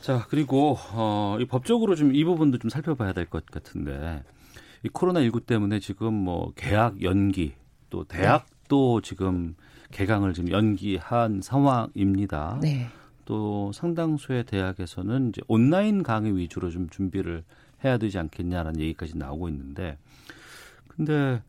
[0.00, 4.22] 자 그리고 어, 이 법적으로 좀 이 부분도 좀 살펴봐야 될 것 같은데
[4.82, 7.52] 이 코로나 19 때문에 지금 뭐 계약 연기
[7.94, 9.08] 또 대학도 네.
[9.08, 9.54] 지금
[9.92, 12.58] 개강을 지금 연기한 상황입니다.
[12.60, 12.88] 네.
[13.24, 17.44] 또 상당수의 대학에서는 이제 온라인 강의 위주로 좀 준비를
[17.84, 19.96] 해야 되지 않겠냐라는 얘기까지 나오고 있는데
[20.88, 21.40] 근데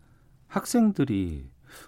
[0.48, 1.46] 학생들이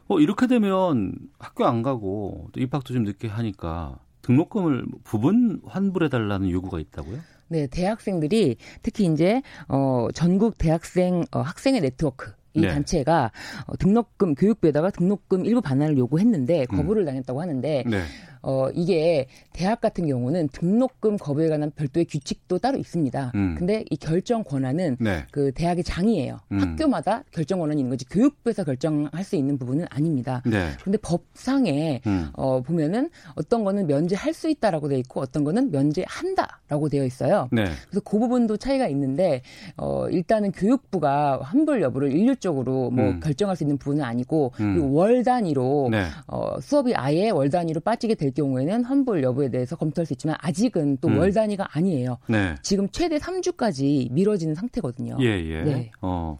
[0.07, 6.49] 어 이렇게 되면 학교 안 가고 또 입학도 좀 늦게 하니까 등록금을 부분 환불해 달라는
[6.49, 7.19] 요구가 있다고요?
[7.49, 12.69] 네, 대학생들이 특히 이제 어 전국 대학생 어 학생의 네트워크 이 네.
[12.69, 13.31] 단체가
[13.67, 17.05] 어, 등록금 교육부에다가 등록금 일부 반환을 요구했는데 거부를 음.
[17.05, 18.01] 당했다고 하는데 네.
[18.41, 23.33] 어, 이게 대학 같은 경우는 등록금 거부에 관한 별도의 규칙도 따로 있습니다.
[23.35, 23.55] 음.
[23.57, 25.25] 근데 이 결정 권한은 네.
[25.31, 26.39] 그 대학의 장이에요.
[26.53, 26.59] 음.
[26.59, 30.41] 학교마다 결정 권한이 있는 거지 교육부에서 결정할 수 있는 부분은 아닙니다.
[30.45, 30.69] 네.
[30.81, 32.29] 근데 법상에 음.
[32.33, 37.49] 어, 보면은 어떤 거는 면제할 수 있다라고 되어 있고 어떤 거는 면제한다라고 되어 있어요.
[37.51, 37.65] 네.
[37.89, 39.41] 그래서 그 부분도 차이가 있는데
[39.75, 43.19] 어, 일단은 교육부가 환불 여부를 일률적 으로 뭐 음.
[43.19, 44.93] 결정할 수 있는 부분은 아니고 음.
[44.93, 46.05] 월 단위로 네.
[46.27, 50.97] 어, 수업이 아예 월 단위로 빠지게 될 경우에는 환불 여부에 대해서 검토할 수 있지만 아직은
[50.97, 51.31] 또월 음.
[51.31, 52.17] 단위가 아니에요.
[52.27, 52.55] 네.
[52.61, 55.17] 지금 최대 3주까지 미뤄지는 상태거든요.
[55.21, 55.63] 예, 예.
[55.63, 55.91] 네.
[56.01, 56.37] 어.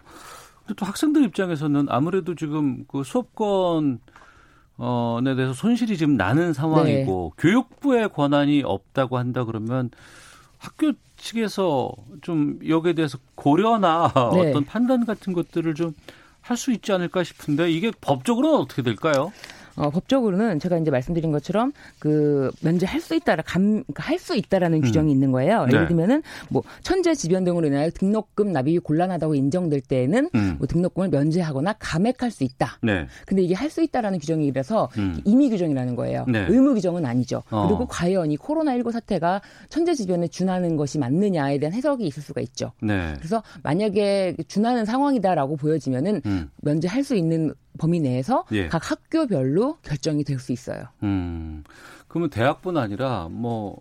[0.59, 3.99] 근데 또 학생들 입장에서는 아무래도 지금 그 수업권
[4.79, 7.41] 어에 대해서 손실이 지금 나는 상황이고 네.
[7.41, 9.89] 교육부의 권한이 없다고 한다 그러면
[10.59, 10.91] 학교
[11.27, 14.49] 측에서 좀 여기에 대해서 고려나 네.
[14.49, 15.93] 어떤 판단 같은 것들을 좀
[16.47, 19.33] 할 수 있지 않을까 싶은데 이게 법적으로는 어떻게 될까요?
[19.77, 24.81] 어, 법적으로는 제가 이제 말씀드린 것처럼 그 면제할 수 있다라 감 그러니까 할수 있다라는 음.
[24.81, 25.65] 규정이 있는 거예요.
[25.65, 25.75] 네.
[25.75, 30.55] 예를 들면은 뭐 천재 지변 등으로 인하여 등록금 납입이 곤란하다고 인정될 때에는 음.
[30.57, 32.79] 뭐 등록금을 면제하거나 감액할 수 있다.
[32.81, 33.07] 네.
[33.25, 35.21] 근데 이게 할 수 있다라는 규정이라서 음.
[35.25, 36.25] 임의 규정이라는 거예요.
[36.27, 36.45] 네.
[36.49, 37.43] 의무 규정은 아니죠.
[37.51, 37.67] 어.
[37.67, 42.71] 그리고 과연 이 코로나19 사태가 천재 지변에 준하는 것이 맞느냐에 대한 해석이 있을 수가 있죠.
[42.81, 43.13] 네.
[43.17, 46.49] 그래서 만약에 준하는 상황이다라고 보여지면은 음.
[46.61, 48.67] 면제할 수 있는 범위 내에서 예.
[48.67, 50.83] 각 학교별로 결정이 될 수 있어요.
[51.03, 51.63] 음.
[52.07, 53.79] 그러면 대학뿐 아니라 뭐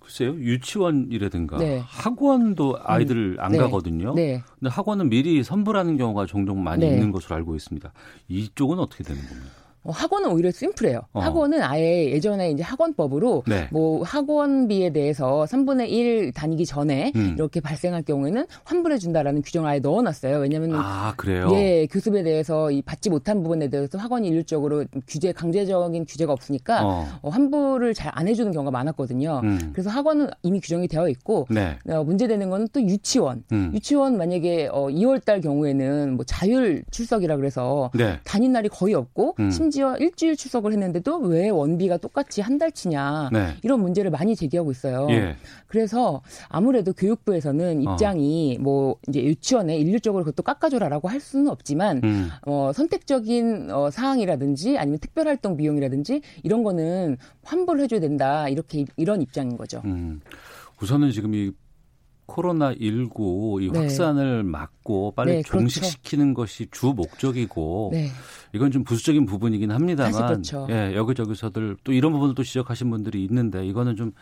[0.00, 1.82] 글쎄요 유치원이라든가 네.
[1.86, 3.40] 학원도 아이들 음.
[3.40, 3.58] 안 네.
[3.58, 4.14] 가거든요.
[4.14, 4.42] 네.
[4.58, 6.94] 근데 학원은 미리 선불하는 경우가 종종 많이 네.
[6.94, 7.92] 있는 것으로 알고 있습니다.
[8.28, 9.48] 이쪽은 어떻게 되는 겁니까?
[9.84, 11.00] 어, 학원은 오히려 심플해요.
[11.12, 11.20] 어.
[11.20, 13.68] 학원은 아예 예전에 이제 학원법으로 네.
[13.72, 17.34] 뭐 학원비에 대해서 3분의 1 다니기 전에 음.
[17.36, 20.38] 이렇게 발생할 경우에는 환불해 준다라는 규정을 아예 넣어놨어요.
[20.38, 21.50] 왜냐하면 아 그래요?
[21.54, 27.06] 예 교습에 대해서 이 받지 못한 부분에 대해서 학원이 일률적으로 규제 강제적인 규제가 없으니까 어.
[27.22, 29.40] 어, 환불을 잘 안 해주는 경우가 많았거든요.
[29.42, 29.70] 음.
[29.72, 31.78] 그래서 학원은 이미 규정이 되어 있고 네.
[31.88, 33.42] 어, 문제되는 거는 또 유치원.
[33.52, 33.70] 음.
[33.74, 38.20] 유치원 만약에 어, 2월달 경우에는 뭐 자율 출석이라 그래서 네.
[38.24, 39.50] 다닌 날이 거의 없고 음.
[39.72, 43.54] 심지어 일주일 출석을 했는데도 왜 원비가 똑같이 한 달치냐 네.
[43.62, 45.06] 이런 문제를 많이 제기하고 있어요.
[45.08, 45.36] 예.
[45.66, 46.20] 그래서
[46.50, 47.92] 아무래도 교육부에서는 어.
[47.92, 48.62] 입장이 어.
[48.62, 52.28] 뭐 이제 유치원에 일률적으로 그것도 깎아줘라라고 할 수는 없지만 음.
[52.42, 59.80] 어, 선택적인 어, 사항이라든지 아니면 특별활동 비용이라든지 이런 거는 환불해줘야 된다 이렇게 이런 입장인 거죠.
[59.86, 60.20] 음.
[60.82, 61.52] 우선은 지금 이
[62.26, 63.78] 코로나 19이 네.
[63.78, 65.58] 확산을 막고 빨리 네, 그렇죠.
[65.58, 68.08] 종식시키는 것이 주 목적이고 네.
[68.54, 70.66] 이건 좀 부수적인 부분이긴 합니다만 그렇죠.
[70.70, 74.12] 예, 여기저기서들 또 이런 부분을 또 지적하신 분들이 있는데 이거는 좀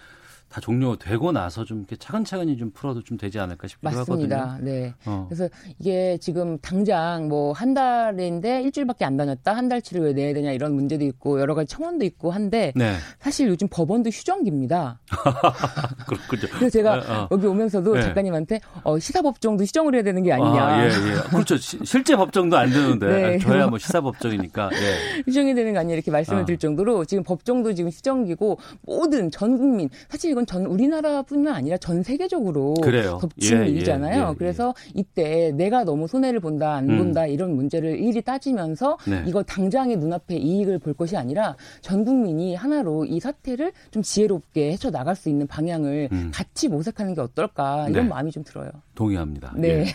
[0.51, 4.40] 다 종료되고 나서 좀 이렇게 차근차근히 좀 풀어도 좀 되지 않을까 싶기도 맞습니다.
[4.40, 4.64] 하거든요.
[4.70, 4.94] 네.
[5.07, 5.26] 어.
[5.28, 5.48] 그래서
[5.78, 10.72] 이게 지금 당장 뭐 한 달인데 일주일밖에 안 다녔다 한 달치를 왜 내야 되냐 이런
[10.74, 12.94] 문제도 있고 여러 가지 청원도 있고 한데 네.
[13.18, 14.98] 사실 요즘 법원도 휴정기입니다.
[16.07, 16.42] 그렇군요.
[16.55, 17.28] 그래서 제가 네, 어.
[17.30, 18.03] 여기 오면서도 네.
[18.03, 20.64] 작가님한테 어, 시사법정도 휴정을 해야 되는 게 아니냐.
[20.64, 21.28] 아, 예, 예.
[21.30, 21.57] 그렇죠.
[21.59, 23.38] 시, 실제 법정도 안 되는데 네.
[23.38, 25.22] 저야 뭐 시사법정이니까 예.
[25.26, 26.44] 휴정이 되는 거 아니냐 이렇게 말씀을 어.
[26.46, 32.03] 드릴 정도로 지금 법정도 지금 휴정기고 모든 전 국민 사실 이 건전 우리나라뿐만 아니라 전
[32.03, 33.18] 세계적으로 그래요.
[33.20, 34.24] 덮친 예, 일이잖아요.
[34.24, 36.99] 예, 예, 그래서 이때 내가 너무 손해를 본다 안 음.
[36.99, 39.24] 본다 이런 문제를 일일이 따지면서 네.
[39.26, 44.91] 이거 당장의 눈앞에 이익을 볼 것이 아니라 전 국민이 하나로 이 사태를 좀 지혜롭게 헤쳐
[44.91, 46.30] 나갈 수 있는 방향을 음.
[46.32, 48.09] 같이 모색하는 게 어떨까 이런 네.
[48.11, 48.70] 마음이 좀 들어요.
[48.95, 49.55] 동의합니다.
[49.57, 49.68] 네.
[49.68, 49.86] 예.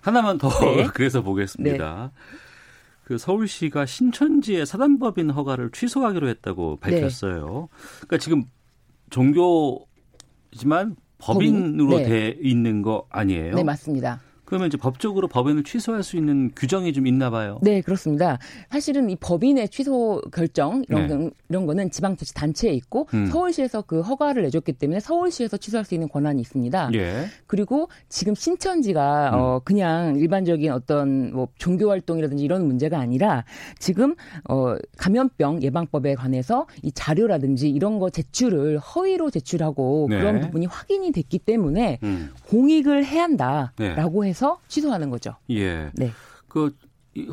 [0.00, 0.86] 하나만 더 네.
[0.94, 2.12] 그래서 보겠습니다.
[2.14, 2.20] 네.
[3.04, 6.90] 그 서울시가 신천지의 사단법인 허가를 취소하기로 했다고 네.
[6.90, 7.68] 밝혔어요.
[8.00, 8.42] 그러니까 지금
[9.10, 9.86] 종교
[10.52, 12.02] 하지만 법인으로 법인?
[12.02, 12.08] 네.
[12.08, 13.54] 돼 있는 거 아니에요?
[13.54, 14.20] 네, 맞습니다.
[14.46, 17.58] 그러면 이제 법적으로 법인을 취소할 수 있는 규정이 좀 있나 봐요.
[17.62, 18.38] 네, 그렇습니다.
[18.70, 21.30] 사실은 이 법인의 취소 결정 이런 네.
[21.48, 23.26] 이런 거는 지방자치 단체에 있고 음.
[23.26, 26.90] 서울시에서 그 허가를 내줬기 때문에 서울시에서 취소할 수 있는 권한이 있습니다.
[26.94, 27.24] 예.
[27.48, 29.34] 그리고 지금 신천지가 음.
[29.34, 33.44] 어 그냥 일반적인 어떤 뭐 종교 활동이라든지 이런 문제가 아니라
[33.80, 34.14] 지금
[34.48, 40.18] 어 감염병 예방법에 관해서 이 자료라든지 이런 거 제출을 허위로 제출하고 네.
[40.18, 42.30] 그런 부분이 확인이 됐기 때문에 음.
[42.48, 44.28] 공익을 해야 한다라고 네.
[44.28, 45.34] 해서 해서 취소하는 거죠.
[45.50, 45.90] 예.
[45.94, 46.10] 네.
[46.46, 46.76] 그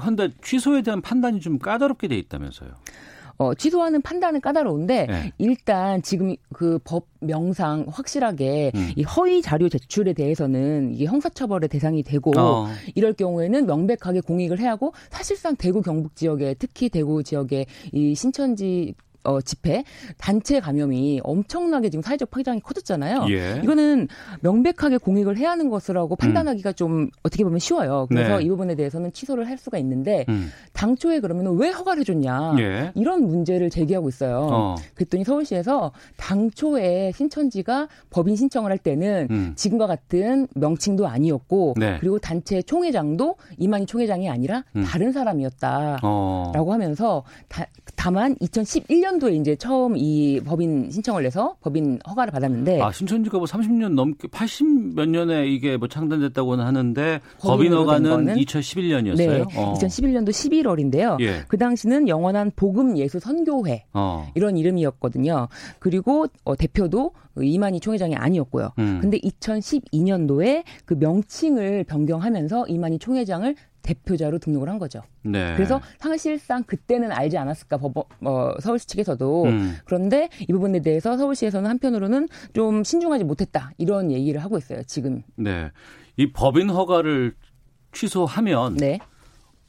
[0.01, 2.69] 헌데 취소에 대한 판단이 좀 까다롭게 돼 있다면서요.
[3.37, 5.31] 어, 취소하는 판단은 까다로운데 네.
[5.37, 8.91] 일단 지금 그 법 명상 확실하게 음.
[8.95, 12.67] 이 허위 자료 제출에 대해서는 이게 형사처벌의 대상이 되고 어.
[12.95, 18.93] 이럴 경우에는 명백하게 공익을 해야 하고 사실상 대구 경북 지역에 특히 대구 지역에 이 신천지
[19.23, 19.83] 어, 집회
[20.17, 23.25] 단체 감염이 엄청나게 지금 사회적 파장이 커졌잖아요.
[23.29, 23.61] 예.
[23.63, 24.07] 이거는
[24.41, 26.73] 명백하게 공익을 해야 하는 것이라고 판단하기가 음.
[26.73, 28.05] 좀 어떻게 보면 쉬워요.
[28.09, 28.43] 그래서 네.
[28.43, 30.51] 이 부분에 대해서는 취소를 할 수가 있는데 음.
[30.73, 32.91] 당초에 그러면 왜 허가를 해줬냐 예.
[32.95, 34.47] 이런 문제를 제기하고 있어요.
[34.51, 34.75] 어.
[34.95, 39.53] 그랬더니 서울시에서 당초에 신천지가 법인 신청을 할 때는 음.
[39.55, 41.97] 지금과 같은 명칭도 아니었고 네.
[41.99, 44.83] 그리고 단체 총회장도 이만희 총회장이 아니라 음.
[44.83, 46.73] 다른 사람이었다라고 어.
[46.73, 47.65] 하면서 다,
[47.95, 53.45] 다만 2011년 도에 이제 처음 이 법인 신청을 내서 법인 허가를 받았는데 아 신천지가 뭐
[53.45, 59.15] 30년 넘게 80 몇 년에 이게 뭐 창단됐다고는 하는데 법인 허가는 2011년이었어요.
[59.15, 59.73] 네, 어.
[59.73, 61.19] 2011년도 11월인데요.
[61.21, 61.43] 예.
[61.47, 64.31] 그 당시는 영원한 복음 예수 선교회 어.
[64.35, 65.47] 이런 이름이었거든요.
[65.79, 67.11] 그리고 어, 대표도
[67.41, 68.71] 이만희 총회장이 아니었고요.
[68.77, 68.99] 음.
[69.01, 75.03] 근데 2012년도에 그 명칭을 변경하면서 이만희 총회장을 대표자로 등록을 한 거죠.
[75.21, 75.53] 네.
[75.55, 79.75] 그래서 사실상 그때는 알지 않았을까 법원 어, 서울시 측에서도 음.
[79.85, 84.81] 그런데 이 부분에 대해서 서울시에서는 한편으로는 좀 신중하지 못했다 이런 얘기를 하고 있어요.
[84.83, 85.21] 지금.
[85.35, 85.69] 네.
[86.17, 87.35] 이 법인 허가를
[87.91, 88.99] 취소하면 네.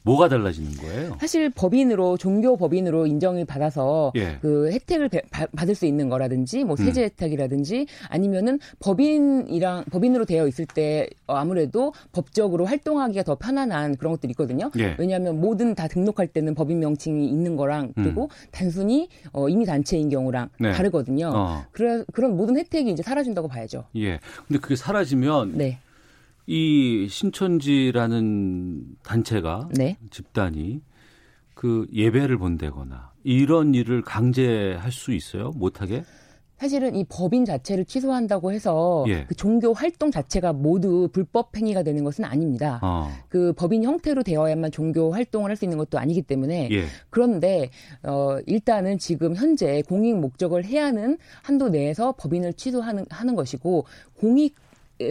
[0.04, 1.16] 뭐가 달라지는 거예요?
[1.18, 4.38] 사실 법인으로 종교 법인으로 인정을 받아서 예.
[4.40, 5.22] 그 혜택을 배,
[5.56, 7.04] 받을 수 있는 거라든지 뭐 세제 음.
[7.04, 14.70] 혜택이라든지 아니면은 법인이랑 법인으로 되어 있을 때 아무래도 법적으로 활동하기가 더 편안한 그런 것들이 있거든요.
[14.78, 14.94] 예.
[14.98, 18.28] 왜냐하면 모든 다 등록할 때는 법인 명칭이 있는 거랑 그리고 음.
[18.50, 20.72] 단순히 어, 이미 단체인 경우랑 네.
[20.72, 21.32] 다르거든요.
[21.34, 21.64] 어.
[21.72, 23.84] 그래, 그런 모든 혜택이 이제 사라진다고 봐야죠.
[23.96, 24.20] 예.
[24.46, 25.78] 근데 그게 사라지면 네.
[26.46, 29.96] 이 신천지라는 단체가 네.
[30.10, 30.82] 집단이
[31.54, 35.50] 그 예배를 본다거나 이런 일을 강제할 수 있어요?
[35.52, 36.04] 못하게?
[36.56, 39.24] 사실은 이 법인 자체를 취소한다고 해서 예.
[39.24, 42.78] 그 종교 활동 자체가 모두 불법 행위가 되는 것은 아닙니다.
[42.82, 43.10] 어.
[43.28, 46.84] 그 법인 형태로 되어야만 종교 활동을 할 수 있는 것도 아니기 때문에 예.
[47.10, 47.70] 그런데
[48.02, 53.84] 어 일단은 지금 현재 공익 목적을 해야 하는 한도 내에서 법인을 취소하는 하는 것이고
[54.16, 54.56] 공익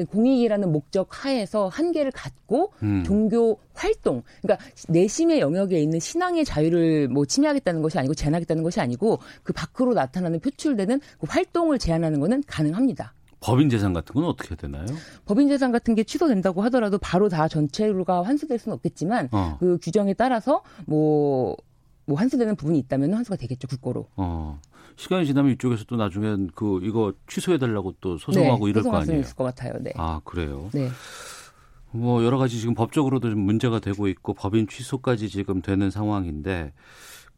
[0.10, 3.04] 공익이라는 목적 하에서 한계를 갖고 음.
[3.06, 9.20] 종교 활동, 그러니까 내심의 영역에 있는 신앙의 자유를 뭐 침해하겠다는 것이 아니고 제한하겠다는 것이 아니고
[9.44, 13.14] 그 밖으로 나타나는 표출되는 그 활동을 제한하는 것은 가능합니다.
[13.40, 14.86] 법인 재산 같은 건 어떻게 되나요?
[15.26, 19.58] 법인 재산 같은 게 취소된다고 하더라도 바로 다 전체가 환수될 수는 없겠지만 어.
[19.60, 21.58] 그 규정에 따라서 뭐
[22.06, 24.08] 뭐 환수되는 부분이 있다면 환수가 되겠죠 국고로.
[24.18, 24.60] 어.
[24.96, 29.20] 시간이 지나면 이쪽에서 또 나중엔 그 이거 취소해 달라고 또 소송하고 네, 이럴 거 아니에요.
[29.22, 29.74] 있을 것 같아요.
[29.80, 29.92] 네.
[29.98, 30.70] 아 그래요.
[30.74, 30.90] 네.
[31.92, 36.74] 뭐 여러 가지 지금 법적으로도 좀 문제가 되고 있고 법인 취소까지 지금 되는 상황인데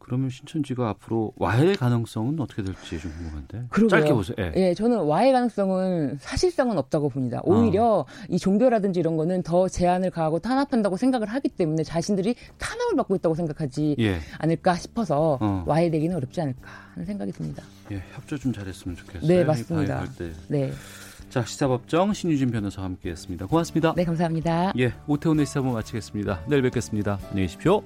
[0.05, 3.63] 그러면 신천지가 앞으로 와해 가능성은 어떻게 될지 좀 궁금한데.
[3.69, 3.87] 그러게요.
[3.89, 4.35] 짧게 보세요.
[4.37, 4.53] 예.
[4.55, 7.41] 예, 저는 와해 가능성은 사실상은 없다고 봅니다.
[7.43, 8.05] 오히려 어.
[8.29, 13.33] 이 종교라든지 이런 거는 더 제한을 가하고 탄압한다고 생각을 하기 때문에 자신들이 탄압을 받고 있다고
[13.33, 14.19] 생각하지 예.
[14.37, 15.63] 않을까 싶어서 어.
[15.65, 17.63] 와해되기는 어렵지 않을까 하는 생각이 듭니다.
[17.91, 19.27] 예, 협조 좀 잘했으면 좋겠어요.
[19.27, 20.05] 네, 맞습니다.
[20.49, 20.71] 네.
[21.31, 23.47] 자, 시사법정 신유진 변호사와 함께했습니다.
[23.47, 23.95] 고맙습니다.
[23.95, 24.73] 네, 감사합니다.
[24.77, 26.41] 예, 오태훈의 시사부 마치겠습니다.
[26.47, 27.17] 내일 뵙겠습니다.
[27.31, 27.81] 안녕히 계십시오.